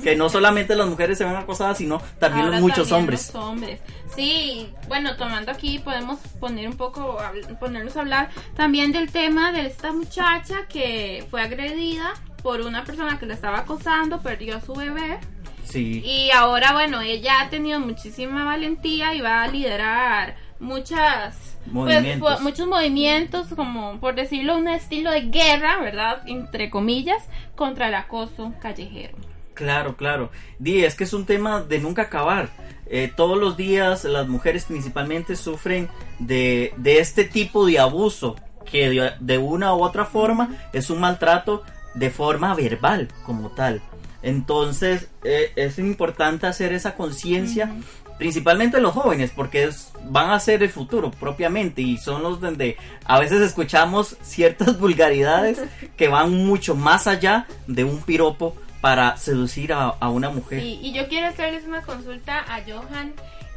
Que 0.03 0.17
no 0.17 0.29
solamente 0.29 0.75
las 0.75 0.87
mujeres 0.87 1.17
se 1.17 1.25
ven 1.25 1.37
acosadas, 1.37 1.79
sino 1.79 2.03
también 2.19 2.47
Ahora 2.47 2.59
los 2.59 2.63
muchos 2.63 2.89
también 2.89 3.01
hombres. 3.01 3.31
los 3.33 3.43
hombres. 3.45 3.81
Sí, 4.15 4.69
bueno, 4.89 5.17
tomando 5.17 5.51
aquí 5.53 5.79
podemos 5.79 6.19
poner 6.41 6.69
un 6.69 6.77
poco, 6.77 7.19
ponernos 7.61 7.97
a 7.97 8.01
hablar 8.01 8.31
también 8.57 8.93
del 8.93 9.11
tema 9.11 9.53
de 9.53 9.67
esta 9.67 9.93
muchacha 9.93 10.67
que 10.69 11.25
fue 11.31 11.41
agredida 11.41 12.15
por 12.43 12.61
una 12.61 12.85
persona 12.85 13.19
que 13.19 13.27
la 13.27 13.35
estaba 13.35 13.59
acosando, 13.59 14.21
perdió 14.21 14.57
a 14.57 14.61
su 14.61 14.75
bebé. 14.75 15.19
Sí. 15.65 16.03
Y 16.05 16.31
ahora, 16.31 16.73
bueno, 16.73 17.01
ella 17.01 17.41
ha 17.41 17.49
tenido 17.51 17.81
muchísima 17.81 18.45
valentía 18.45 19.15
y 19.15 19.21
va 19.21 19.43
a 19.43 19.49
liderar 19.49 20.37
muchas 20.61 21.56
Movimientos. 21.73 22.37
po- 22.37 22.43
muchos 22.43 22.67
movimientos, 22.67 23.49
como 23.55 23.99
por 24.01 24.15
decirlo, 24.15 24.57
un 24.57 24.69
estilo 24.69 25.11
de 25.11 25.23
guerra, 25.23 25.79
¿verdad? 25.81 26.23
Entre 26.27 26.71
comillas, 26.71 27.23
contra 27.55 27.89
el 27.89 27.95
acoso 27.95 28.53
callejero. 28.61 29.17
Claro, 29.55 29.97
claro. 29.97 30.31
Di, 30.59 30.85
es 30.85 30.95
que 30.95 31.05
es 31.05 31.13
un 31.15 31.25
tema 31.25 31.63
de 31.63 31.79
nunca 31.79 32.03
acabar. 32.03 32.51
Eh, 32.89 33.11
todos 33.17 33.39
los 33.39 33.57
días 33.57 34.05
las 34.05 34.29
mujeres 34.29 34.67
principalmente 34.67 35.35
sufren 35.35 35.89
de, 36.19 36.73
de 36.77 36.99
este 37.01 37.25
tipo 37.25 37.67
de 37.67 37.79
abuso, 37.79 38.37
que 38.71 38.91
de, 38.91 39.13
de 39.19 39.39
una 39.39 39.75
u 39.75 39.83
otra 39.83 40.05
forma 40.05 40.51
es 40.73 40.91
un 40.91 41.01
maltrato 41.01 41.63
de 41.95 42.11
forma 42.11 42.55
verbal 42.55 43.09
como 43.25 43.49
tal. 43.51 43.81
Entonces 44.23 45.09
eh, 45.25 45.53
es 45.57 45.79
importante 45.79 46.47
hacer 46.47 46.73
esa 46.73 46.95
conciencia, 46.95 47.75
principalmente 48.19 48.81
los 48.81 48.93
jóvenes, 48.95 49.31
porque 49.35 49.65
es- 49.65 49.93
van 50.05 50.31
a 50.31 50.41
ser 50.41 50.63
el 50.63 50.71
futuro 50.71 51.11
propiamente 51.11 51.83
y 51.83 51.99
son 51.99 52.23
los 52.23 52.41
donde 52.41 52.77
a 53.05 53.19
veces 53.19 53.41
escuchamos 53.43 54.17
ciertas 54.23 54.79
vulgaridades 54.81 55.61
que 55.97 56.09
van 56.09 56.33
mucho 56.47 56.75
más 56.75 57.07
allá 57.07 57.47
de 57.67 57.85
un 57.85 58.01
piropo 58.03 58.57
para 58.81 59.17
seducir 59.17 59.73
a, 59.73 59.97
una 60.09 60.31
mujer. 60.31 60.63
Y, 60.63 60.79
y 60.83 60.93
yo 60.93 61.09
quiero 61.09 61.27
hacerles 61.29 61.65
una 61.65 61.83
consulta 61.83 62.41
a 62.41 62.61
Johan 62.67 63.13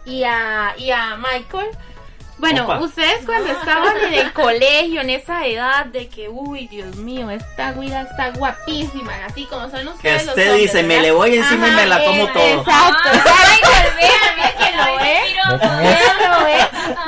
y 0.05 0.23
a, 0.23 0.73
y 0.77 0.89
a 0.91 1.15
Michael. 1.17 1.67
Bueno, 2.39 2.63
Opa. 2.63 2.79
ustedes 2.79 3.25
cuando 3.25 3.51
estaban 3.51 3.97
en 4.07 4.13
el 4.13 4.33
colegio, 4.33 5.01
en 5.01 5.09
esa 5.09 5.45
edad 5.45 5.85
de 5.85 6.07
que, 6.07 6.29
uy, 6.29 6.67
Dios 6.67 6.95
mío, 6.95 7.29
esta 7.29 7.73
guida 7.73 8.03
está 8.03 8.31
guapísima, 8.31 9.11
así 9.25 9.45
como 9.45 9.69
son 9.69 9.89
ustedes 9.89 10.25
los 10.25 10.35
usted 10.35 10.51
hombres, 10.51 10.71
dice, 10.71 10.83
me 10.83 11.01
le 11.01 11.11
voy 11.11 11.35
encima 11.35 11.67
y 11.67 11.71
me 11.71 11.85
la 11.85 12.03
como 12.05 12.23
eh, 12.23 12.29
todo. 12.33 12.43
Exacto. 12.43 13.09
Ay, 13.11 13.59
véame 13.99 14.53
que 14.57 14.77
lo 14.77 14.97
ve. 14.97 15.19
Lo 16.29 16.45
ve. 16.45 16.55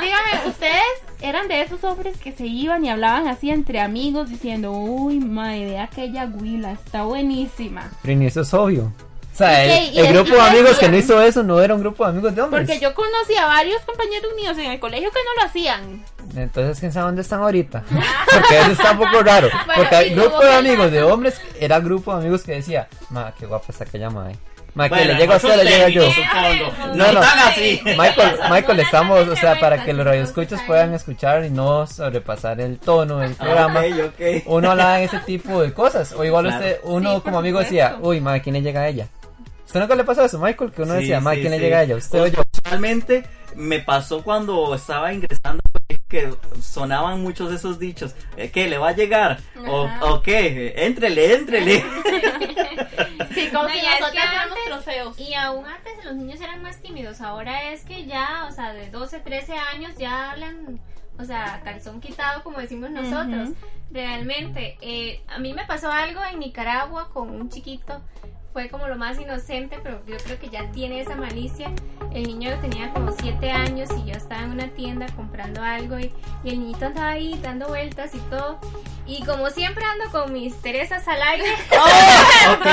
Dígame, 0.00 0.48
¿ustedes 0.48 0.82
eran 1.22 1.48
de 1.48 1.62
esos 1.62 1.82
hombres 1.84 2.18
que 2.18 2.32
se 2.32 2.46
iban 2.46 2.84
y 2.84 2.90
hablaban 2.90 3.26
así 3.26 3.50
entre 3.50 3.80
amigos 3.80 4.28
diciendo, 4.28 4.72
uy, 4.72 5.18
madre, 5.18 5.78
aquella 5.78 6.26
guila, 6.26 6.72
está 6.72 7.04
buenísima? 7.04 7.90
Pero 8.02 8.18
ni 8.18 8.26
eso 8.26 8.42
es 8.42 8.52
obvio. 8.52 8.92
O 9.32 9.36
sea, 9.36 9.66
¿Y 9.66 9.96
el, 9.96 9.98
el 9.98 10.06
el- 10.06 10.12
grupo 10.14 10.34
de 10.34 10.40
amigos 10.42 10.78
que 10.78 10.88
no 10.88 10.96
hizo 10.96 11.22
eso 11.22 11.42
no 11.42 11.60
era 11.60 11.74
un 11.74 11.80
grupo 11.80 12.04
de 12.04 12.10
amigos 12.10 12.34
de 12.34 12.42
hombres. 12.42 12.66
Porque 12.66 12.80
yo 12.80 12.94
conocí 12.94 13.34
a 13.36 13.46
varios 13.46 13.80
compañeros 13.82 14.30
míos 14.36 14.56
en 14.58 14.70
el 14.72 14.78
colegio 14.78 15.10
que 15.10 15.18
no 15.24 15.42
lo 15.42 15.48
hacían. 15.48 16.04
Entonces, 16.36 16.78
¿quién 16.78 16.92
sabe 16.92 17.06
dónde 17.06 17.22
están 17.22 17.40
ahorita? 17.40 17.82
Porque 17.88 18.58
eso 18.60 18.72
está 18.72 18.92
un 18.92 18.98
poco 18.98 19.22
raro. 19.24 19.48
Bueno, 19.66 19.82
Porque 19.82 19.98
el 19.98 20.14
grupo 20.14 20.40
de 20.44 20.54
amigos 20.54 20.90
de 20.92 21.02
hombres 21.02 21.40
era 21.58 21.80
grupo 21.80 22.12
de 22.14 22.20
amigos 22.20 22.42
que 22.42 22.52
decía, 22.52 22.88
ma, 23.10 23.32
qué 23.38 23.46
guapa 23.46 23.66
está 23.70 23.84
aquella 23.84 24.10
madre. 24.10 24.36
Ma, 24.74 24.88
que 24.88 24.94
Bueno, 24.94 25.12
le 25.12 25.18
llega 25.18 25.34
a 25.34 25.36
usted, 25.36 25.56
le 25.56 25.64
llega 25.70 25.88
yo. 25.90 26.02
supongo. 26.10 26.94
No, 26.94 27.12
no. 27.12 27.20
tan 27.20 27.38
así. 27.40 27.80
Michael, 27.84 28.38
Michael, 28.50 28.80
estamos, 28.80 29.28
o 29.28 29.36
sea, 29.36 29.60
para 29.60 29.84
que 29.84 29.92
los 29.92 30.04
radioescuchos 30.06 30.60
puedan 30.66 30.94
escuchar 30.94 31.44
y 31.44 31.50
no 31.50 31.86
sobrepasar 31.86 32.58
el 32.60 32.78
tono 32.78 33.18
del 33.18 33.34
programa. 33.34 33.80
Ok, 33.80 34.14
ok. 34.14 34.42
Uno 34.46 34.70
habla 34.70 34.94
de 34.94 35.04
ese 35.04 35.18
tipo 35.20 35.60
de 35.60 35.74
cosas. 35.74 36.12
O 36.12 36.24
igual 36.24 36.44
Claro. 36.46 36.58
usted, 36.58 36.80
uno 36.84 37.16
Sí, 37.16 37.20
como 37.22 37.38
amigo 37.40 37.58
decía, 37.58 37.96
uy, 38.00 38.20
ma, 38.22 38.38
¿quién 38.40 38.54
le 38.54 38.62
llega 38.62 38.80
a 38.82 38.88
ella? 38.88 39.08
¿Usted 39.72 39.80
nunca 39.80 39.94
le 39.96 40.04
pasó 40.04 40.22
eso, 40.22 40.38
Michael? 40.38 40.70
Que 40.70 40.82
uno 40.82 40.92
Sí, 40.96 41.00
decía, 41.00 41.18
ma, 41.20 41.32
sí, 41.32 41.40
¿quién 41.40 41.50
le 41.52 41.56
sí. 41.56 41.62
llega 41.64 41.78
a 41.78 41.82
ella? 41.84 41.96
¿Usted 41.96 42.20
o 42.20 42.26
yo? 42.26 42.42
Realmente 42.64 43.24
me 43.56 43.80
pasó 43.80 44.22
cuando 44.22 44.74
estaba 44.74 45.14
ingresando 45.14 45.62
que 46.08 46.30
sonaban 46.60 47.22
muchos 47.22 47.48
de 47.48 47.56
esos 47.56 47.78
dichos. 47.78 48.14
Eh, 48.36 48.50
¿Qué? 48.50 48.68
¿Le 48.68 48.76
va 48.76 48.90
a 48.90 48.92
llegar? 48.92 49.38
¿O, 49.66 49.88
o 50.02 50.20
qué? 50.22 50.74
Éntrele, 50.76 51.34
éntrele. 51.36 51.82
Sí, 53.34 53.48
como 53.50 53.62
No, 53.66 53.68
nosotros 53.70 54.10
que 54.10 54.18
fuéramos 54.18 54.58
antes- 54.58 54.64
trofeos. 54.66 55.18
Y 55.18 55.32
aún 55.32 55.64
antes 55.64 56.04
los 56.04 56.14
niños 56.16 56.38
eran 56.42 56.62
más 56.62 56.82
tímidos, 56.82 57.22
ahora 57.22 57.72
es 57.72 57.82
que 57.84 58.04
ya, 58.04 58.46
o 58.46 58.52
sea, 58.52 58.74
de 58.74 58.90
12, 58.90 59.20
13 59.20 59.54
años 59.54 59.92
ya 59.96 60.32
hablan, 60.32 60.78
o 61.18 61.24
sea, 61.24 61.62
calzón 61.64 62.00
quitado 62.02 62.42
como 62.42 62.58
decimos 62.58 62.90
nosotros. 62.90 63.48
Ujú. 63.50 63.56
Realmente, 63.90 64.76
eh, 64.82 65.22
a 65.28 65.38
mí 65.38 65.54
me 65.54 65.64
pasó 65.66 65.90
algo 65.90 66.20
en 66.30 66.40
Nicaragua 66.40 67.08
con 67.10 67.30
un 67.30 67.48
chiquito, 67.48 68.02
fue 68.52 68.68
como 68.68 68.86
lo 68.86 68.96
más 68.96 69.18
inocente, 69.18 69.78
pero 69.82 70.00
yo 70.06 70.16
creo 70.18 70.38
que 70.38 70.48
ya 70.48 70.70
tiene 70.72 71.00
esa 71.00 71.16
malicia. 71.16 71.70
El 72.12 72.24
niño 72.24 72.50
tenía 72.60 72.92
como 72.92 73.12
7 73.12 73.50
años 73.50 73.88
y 73.96 74.10
yo 74.10 74.16
estaba 74.16 74.42
en 74.42 74.50
una 74.50 74.68
tienda 74.68 75.06
comprando 75.16 75.62
algo 75.62 75.98
y, 75.98 76.12
y 76.44 76.50
el 76.50 76.60
niñito 76.60 76.86
andaba 76.86 77.10
ahí 77.10 77.38
dando 77.42 77.68
vueltas 77.68 78.14
y 78.14 78.18
todo. 78.30 78.58
Y 79.06 79.24
como 79.24 79.50
siempre 79.50 79.84
ando 79.84 80.10
con 80.10 80.32
mis 80.32 80.60
Teresas 80.60 81.06
al 81.08 81.22
aire. 81.22 81.52
ok. 82.52 82.66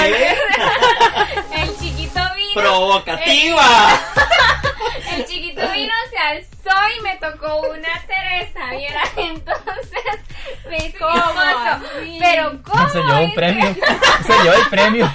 El 1.54 1.78
chiquito 1.78 2.20
vino. 2.36 2.54
¡Provocativa! 2.56 4.00
El 5.16 5.26
chiquito 5.26 5.62
vino, 5.72 5.94
se 6.10 6.18
alzó 6.18 6.78
y 6.98 7.02
me 7.02 7.16
tocó 7.18 7.62
una 7.62 7.90
Teresa, 8.06 8.72
¿viera? 8.72 9.04
Entonces 9.18 10.20
me 10.70 10.78
mi 10.78 10.92
¿Cómo 10.94 11.42
pero 12.20 12.62
¿cómo? 12.64 12.90
Se 12.90 13.02
llevó 13.02 13.20
un 13.22 13.34
premio. 13.34 13.76
Se 14.26 14.44
llevó 14.44 14.54
el 14.56 14.70
premio. 14.70 15.12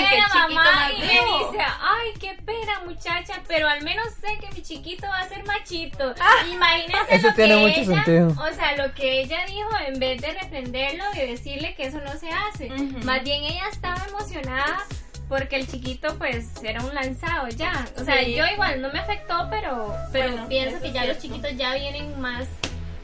La 0.00 0.10
chiquito 0.10 0.38
mamá 0.54 0.90
y 0.92 1.00
me 1.00 1.06
dice, 1.08 1.64
ay, 1.80 2.12
qué 2.20 2.34
pena 2.44 2.80
muchacha, 2.84 3.42
pero 3.46 3.68
al 3.68 3.82
menos 3.82 4.06
sé 4.20 4.38
que 4.38 4.50
mi 4.54 4.62
chiquito 4.62 5.06
va 5.08 5.20
a 5.20 5.28
ser 5.28 5.44
machito. 5.44 6.14
Imagínese 6.50 6.98
Eso 7.10 7.28
lo 7.28 7.34
tiene 7.34 7.54
que 7.54 7.60
mucho 7.60 7.80
ella, 7.92 8.04
sentido. 8.04 8.28
O 8.28 8.54
sea, 8.54 8.76
lo 8.76 8.94
que 8.94 9.20
ella 9.20 9.44
dijo, 9.46 9.68
en 9.86 9.98
vez 9.98 10.20
de 10.20 10.32
reprenderlo 10.32 11.04
y 11.14 11.18
decirle 11.26 11.74
que 11.74 11.86
eso 11.86 11.98
no 12.00 12.12
se 12.18 12.30
hace, 12.30 12.68
más 13.04 13.22
bien 13.22 13.44
ella 13.44 13.68
estaba 13.70 14.02
emocionada 14.08 14.84
porque 15.28 15.56
el 15.56 15.68
chiquito 15.70 16.16
pues 16.16 16.46
era 16.62 16.80
un 16.82 16.94
lanzado 16.94 17.48
ya. 17.48 17.84
O 18.00 18.04
sea, 18.04 18.22
Sí. 18.24 18.34
yo 18.34 18.46
igual 18.46 18.80
no 18.80 18.90
me 18.92 18.98
afectó, 18.98 19.46
pero, 19.50 19.94
pero 20.10 20.30
Bueno, 20.32 20.48
pienso 20.48 20.80
que 20.80 20.90
ya 20.92 21.04
los 21.04 21.18
chiquitos 21.18 21.54
ya 21.56 21.74
vienen 21.74 22.18
más 22.20 22.46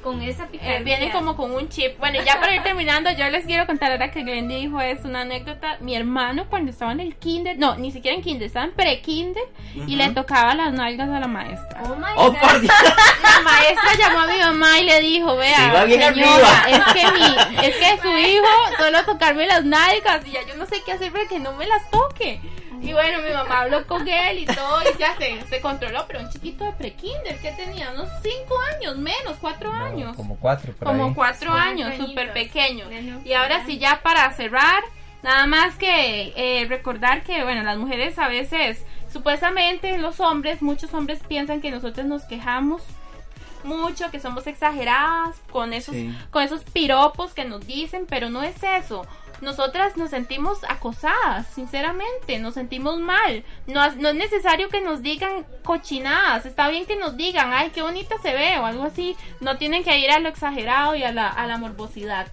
con 0.04 0.22
esa 0.22 0.46
picardía. 0.46 0.78
Eh, 0.78 0.84
vienen 0.84 1.10
como 1.10 1.34
con 1.34 1.50
un 1.50 1.68
chip. 1.68 1.98
Bueno, 1.98 2.20
y 2.20 2.24
ya 2.24 2.38
para 2.38 2.54
ir 2.54 2.62
terminando, 2.62 3.10
yo 3.10 3.28
les 3.30 3.46
quiero 3.46 3.66
contar 3.66 3.90
ahora 3.90 4.10
que 4.10 4.22
Glendy 4.22 4.54
dijo 4.54 4.80
es 4.80 5.04
una 5.04 5.22
anécdota. 5.22 5.78
Mi 5.80 5.96
hermano 5.96 6.46
cuando 6.48 6.70
estaba 6.70 6.92
en 6.92 7.00
el 7.00 7.16
kinder, 7.16 7.58
no, 7.58 7.76
ni 7.76 7.90
siquiera 7.90 8.16
en 8.16 8.22
kinder, 8.22 8.46
estaba 8.46 8.66
en 8.66 8.72
pre-kinder 8.72 9.42
y 9.86 9.96
le 9.96 10.10
tocaba 10.10 10.54
las 10.54 10.72
nalgas 10.72 11.08
a 11.08 11.18
la 11.18 11.26
maestra. 11.26 11.82
Oh 11.84 11.96
my 11.96 12.04
¡Oh, 12.16 12.30
God. 12.30 12.38
por 12.38 12.60
Dios! 12.60 12.74
La 13.22 13.40
maestra 13.40 13.94
llamó 13.98 14.20
a 14.20 14.26
mi 14.26 14.38
mamá 14.38 14.78
y 14.78 14.84
le 14.84 15.00
dijo, 15.00 15.36
vea, 15.36 15.86
señora, 15.86 16.06
arriba". 16.08 16.64
es 16.68 16.84
que 16.92 17.12
mi, 17.12 17.66
es 17.66 17.76
que 17.76 18.02
su 18.02 18.08
hijo 18.28 18.46
solo 18.78 19.04
tocarme 19.04 19.46
las 19.46 19.64
nalgas 19.64 20.26
y 20.26 20.32
ya 20.32 20.40
yo 20.46 20.54
no 20.56 20.66
sé 20.66 20.82
qué 20.84 20.92
hacer 20.92 21.10
para 21.10 21.26
que 21.26 21.38
no 21.38 21.52
me 21.54 21.66
las 21.66 21.90
toque. 21.90 22.40
Y 22.84 22.92
bueno, 22.92 23.18
mi 23.22 23.30
mamá 23.32 23.60
habló 23.62 23.86
con 23.86 24.06
él 24.06 24.38
y 24.40 24.46
todo 24.46 24.80
y 24.82 24.98
ya 24.98 25.16
se, 25.16 25.40
se 25.48 25.60
controló, 25.60 26.04
pero 26.06 26.20
un 26.20 26.28
chiquito 26.30 26.64
de 26.64 26.72
pre-kinder 26.72 27.38
que 27.38 27.52
tenía 27.52 27.90
unos 27.92 28.08
5 28.22 28.54
años, 28.76 28.96
menos 28.98 29.36
4 29.40 29.72
años. 29.72 30.16
Como 30.16 30.36
cuatro, 30.36 30.72
por 30.74 30.88
Como 30.88 31.06
ahí. 31.08 31.12
cuatro 31.14 31.50
Cuatro 31.50 31.52
años, 31.70 31.88
añitos. 31.88 32.06
súper 32.08 32.32
pequeño. 32.32 32.84
Y 33.24 33.32
ahora 33.32 33.64
sí, 33.66 33.78
ya 33.78 34.00
para 34.02 34.30
cerrar, 34.32 34.82
nada 35.22 35.46
más 35.46 35.76
que 35.76 36.32
eh, 36.36 36.66
recordar 36.68 37.22
que, 37.22 37.42
bueno, 37.44 37.62
las 37.62 37.78
mujeres 37.78 38.18
a 38.18 38.28
veces, 38.28 38.84
supuestamente 39.12 39.96
los 39.98 40.20
hombres, 40.20 40.60
muchos 40.60 40.92
hombres 40.92 41.20
piensan 41.26 41.60
que 41.62 41.70
nosotros 41.70 42.04
nos 42.06 42.24
quejamos 42.24 42.82
mucho, 43.62 44.10
que 44.10 44.20
somos 44.20 44.46
exageradas 44.46 45.36
con 45.50 45.72
esos, 45.72 45.94
Sí. 45.94 46.14
con 46.30 46.42
esos 46.42 46.64
piropos 46.64 47.32
que 47.32 47.46
nos 47.46 47.66
dicen, 47.66 48.04
pero 48.06 48.28
no 48.28 48.42
es 48.42 48.62
eso. 48.62 49.06
Nosotras 49.40 49.96
nos 49.96 50.10
sentimos 50.10 50.58
acosadas, 50.68 51.46
sinceramente, 51.54 52.38
nos 52.38 52.54
sentimos 52.54 52.98
mal. 53.00 53.44
No, 53.66 53.84
es- 53.84 53.96
no 53.96 54.08
es 54.10 54.14
necesario 54.14 54.68
que 54.68 54.80
nos 54.80 55.02
digan 55.02 55.44
cochinadas, 55.64 56.46
está 56.46 56.68
bien 56.68 56.86
que 56.86 56.96
nos 56.96 57.16
digan, 57.16 57.52
ay, 57.52 57.70
qué 57.70 57.82
bonita 57.82 58.16
se 58.22 58.32
ve 58.32 58.58
o 58.58 58.64
algo 58.64 58.84
así. 58.84 59.16
No 59.40 59.56
tienen 59.58 59.84
que 59.84 59.98
ir 59.98 60.10
a 60.10 60.18
lo 60.20 60.28
exagerado 60.28 60.94
y 60.94 61.02
a 61.04 61.12
la, 61.12 61.28
a 61.28 61.46
la 61.46 61.58
morbosidad. 61.58 62.26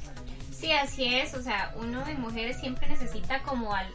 Sí, 0.52 0.72
así 0.72 1.16
es. 1.16 1.34
O 1.34 1.42
sea, 1.42 1.74
uno 1.78 2.04
de 2.06 2.14
mujeres 2.16 2.60
siempre 2.60 2.88
necesita 2.88 3.42
como 3.42 3.74
al, 3.74 3.88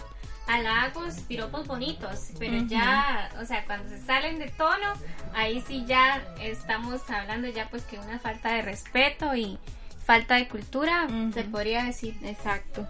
halagos, 0.49 1.14
piropos 1.29 1.66
bonitos. 1.66 2.31
Pero 2.38 2.59
ya, 2.66 3.31
o 3.40 3.45
sea, 3.45 3.64
cuando 3.66 3.88
se 3.88 3.99
salen 4.05 4.38
de 4.38 4.49
tono, 4.51 4.92
ahí 5.35 5.62
sí 5.66 5.85
ya 5.87 6.23
estamos 6.40 7.09
hablando 7.11 7.49
ya 7.49 7.69
pues 7.69 7.85
que 7.85 7.99
una 7.99 8.19
falta 8.19 8.53
de 8.55 8.62
respeto 8.62 9.35
y 9.37 9.59
falta 10.07 10.37
de 10.37 10.49
cultura, 10.49 11.07
Ujú. 11.09 11.33
se 11.33 11.45
podría 11.45 11.85
decir. 11.85 12.16
Exacto. 12.23 12.87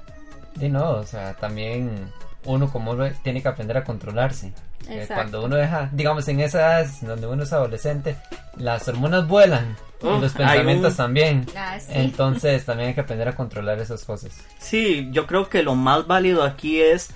Y 0.61 0.68
no, 0.68 0.90
o 0.92 1.05
sea, 1.05 1.35
también 1.35 2.12
uno 2.44 2.70
como 2.70 2.92
hombre 2.92 3.14
tiene 3.24 3.42
que 3.42 3.48
aprender 3.48 3.76
a 3.76 3.85
controlarse. 3.85 4.48
Eh, 4.88 5.00
Exacto. 5.00 5.14
Cuando 5.14 5.44
uno 5.44 5.57
deja, 5.57 5.88
digamos, 5.92 6.29
en 6.29 6.40
esas 6.40 7.05
donde 7.05 7.26
uno 7.26 7.42
es 7.42 7.52
adolescente, 7.52 8.16
las 8.57 8.87
hormonas 8.87 9.26
vuelan 9.26 9.76
y 10.02 10.07
Uf, 10.07 10.20
los 10.22 10.33
pensamientos 10.33 10.92
un- 10.92 10.96
también. 10.96 11.46
Ah, 11.57 11.79
sí. 11.81 11.90
Entonces 11.94 12.64
también 12.64 12.90
hay 12.90 12.94
que 12.94 13.00
aprender 13.00 13.29
a 13.29 13.35
controlar 13.35 13.79
esas 13.81 14.05
cosas. 14.05 14.31
Sí, 14.59 15.09
yo 15.11 15.26
creo 15.26 15.48
que 15.48 15.62
lo 15.62 15.74
más 15.74 16.07
válido 16.07 16.44
aquí 16.44 16.81
es 16.81 17.11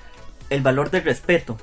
el 0.48 0.62
valor 0.62 0.90
del 0.90 1.04
respeto. 1.04 1.56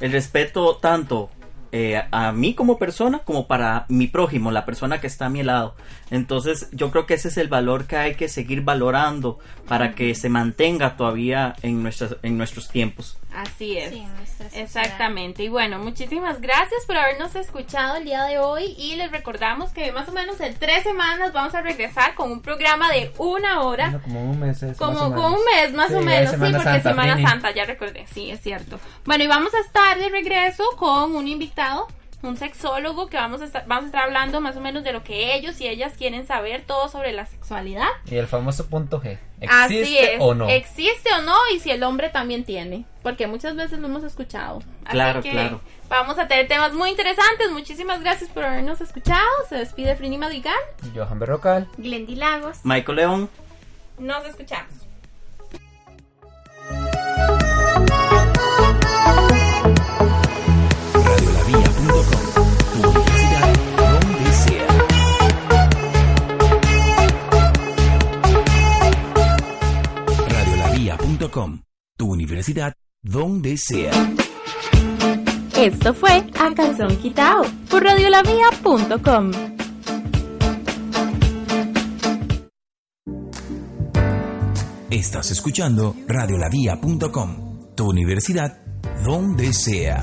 El 0.00 0.12
respeto 0.12 0.76
tanto 0.76 1.30
eh, 1.76 2.00
a 2.12 2.30
mí 2.30 2.54
como 2.54 2.78
persona 2.78 3.18
como 3.24 3.48
para 3.48 3.84
mi 3.88 4.06
prójimo, 4.06 4.52
la 4.52 4.64
persona 4.64 5.00
que 5.00 5.08
está 5.08 5.26
a 5.26 5.28
mi 5.28 5.42
lado. 5.42 5.74
Entonces 6.08 6.68
yo 6.70 6.92
creo 6.92 7.04
que 7.04 7.14
ese 7.14 7.26
es 7.26 7.36
el 7.36 7.48
valor 7.48 7.88
que 7.88 7.96
hay 7.96 8.14
que 8.14 8.28
seguir 8.28 8.62
valorando 8.62 9.40
para 9.66 9.96
que 9.96 10.14
se 10.14 10.28
mantenga 10.28 10.96
todavía 10.96 11.56
en, 11.62 11.82
nuestras, 11.82 12.14
en 12.22 12.38
nuestros 12.38 12.68
tiempos. 12.68 13.18
Así 13.34 13.78
es. 13.78 13.90
Sí. 13.90 14.06
Exactamente. 14.54 15.42
Y 15.42 15.48
bueno, 15.48 15.78
muchísimas 15.78 16.40
gracias 16.40 16.84
por 16.86 16.96
habernos 16.96 17.34
escuchado 17.34 17.96
el 17.96 18.04
día 18.04 18.24
de 18.24 18.38
hoy 18.38 18.74
y 18.78 18.96
les 18.96 19.10
recordamos 19.10 19.70
que 19.70 19.92
más 19.92 20.08
o 20.08 20.12
menos 20.12 20.40
en 20.40 20.54
tres 20.54 20.82
semanas 20.82 21.32
vamos 21.32 21.54
a 21.54 21.62
regresar 21.62 22.14
con 22.14 22.30
un 22.30 22.40
programa 22.40 22.90
de 22.92 23.12
una 23.18 23.62
hora. 23.62 23.90
Bueno, 23.90 24.02
como 24.04 24.30
un 24.30 24.40
mes. 24.40 24.62
es, 24.62 24.76
Como 24.76 24.92
más 24.92 25.02
o 25.02 25.14
con 25.14 25.24
un 25.34 25.40
mes 25.44 25.72
más 25.74 25.88
Sí, 25.88 25.94
o 25.94 26.00
menos, 26.00 26.30
sí, 26.30 26.36
porque 26.38 26.52
Santa, 26.52 26.80
Semana. 26.82 27.28
Santa, 27.28 27.50
ya 27.52 27.64
recordé, 27.64 28.06
sí, 28.12 28.30
es 28.30 28.40
cierto. 28.40 28.78
Bueno, 29.04 29.24
y 29.24 29.26
vamos 29.26 29.52
a 29.54 29.60
estar 29.60 29.98
de 29.98 30.08
regreso 30.08 30.64
con 30.76 31.14
un 31.14 31.28
invitado, 31.28 31.88
un 32.24 32.36
sexólogo, 32.36 33.08
que 33.08 33.16
vamos 33.16 33.40
a 33.42 33.44
estar, 33.44 33.64
vamos 33.66 33.84
a 33.84 33.86
estar 33.86 34.02
hablando 34.04 34.40
más 34.40 34.56
o 34.56 34.60
menos 34.60 34.84
de 34.84 34.92
lo 34.92 35.02
que 35.04 35.34
ellos 35.34 35.60
y 35.60 35.68
ellas 35.68 35.94
quieren 35.96 36.26
saber 36.26 36.62
todo 36.66 36.88
sobre 36.88 37.12
la 37.12 37.26
sexualidad. 37.26 37.86
Y 38.06 38.16
el 38.16 38.26
famoso 38.26 38.66
punto 38.68 39.00
G. 39.00 39.18
Así 39.48 39.78
¿Existe 39.80 40.14
es. 40.14 40.20
o 40.20 40.34
no? 40.34 40.48
¿Existe 40.48 41.10
o 41.12 41.22
no? 41.22 41.36
Y 41.54 41.60
si 41.60 41.70
el 41.70 41.82
hombre 41.82 42.08
también 42.08 42.44
tiene. 42.44 42.84
Porque 43.02 43.26
muchas 43.26 43.54
veces 43.56 43.78
lo 43.78 43.86
hemos 43.88 44.02
escuchado. 44.04 44.58
Así 44.84 44.92
Claro, 44.92 45.20
que 45.22 45.30
claro. 45.30 45.60
Vamos 45.88 46.18
a 46.18 46.26
tener 46.26 46.48
temas 46.48 46.72
muy 46.72 46.88
interesantes. 46.90 47.50
Muchísimas 47.52 48.00
gracias 48.00 48.30
por 48.30 48.44
habernos 48.44 48.80
escuchado. 48.80 49.20
Se 49.48 49.56
despide 49.56 49.94
Frini 49.96 50.16
Madrigal. 50.16 50.54
Johan 50.94 51.18
Berrocal. 51.18 51.68
Glendy 51.76 52.14
Lagos. 52.16 52.60
Michael 52.64 52.96
León. 52.96 53.30
Nos 53.98 54.24
escuchamos. 54.24 54.83
Tu 71.96 72.12
universidad 72.12 72.74
donde 73.02 73.56
sea. 73.56 73.92
Esto 75.56 75.94
fue 75.94 76.26
A 76.38 76.52
Calzón 76.54 76.96
Quitao 76.98 77.44
por 77.70 77.82
radiolavia.com. 77.82 79.30
Estás 84.90 85.30
escuchando 85.30 85.96
Radiolavia.com, 86.06 87.74
tu 87.74 87.88
universidad 87.88 88.58
donde 89.02 89.52
sea. 89.52 90.02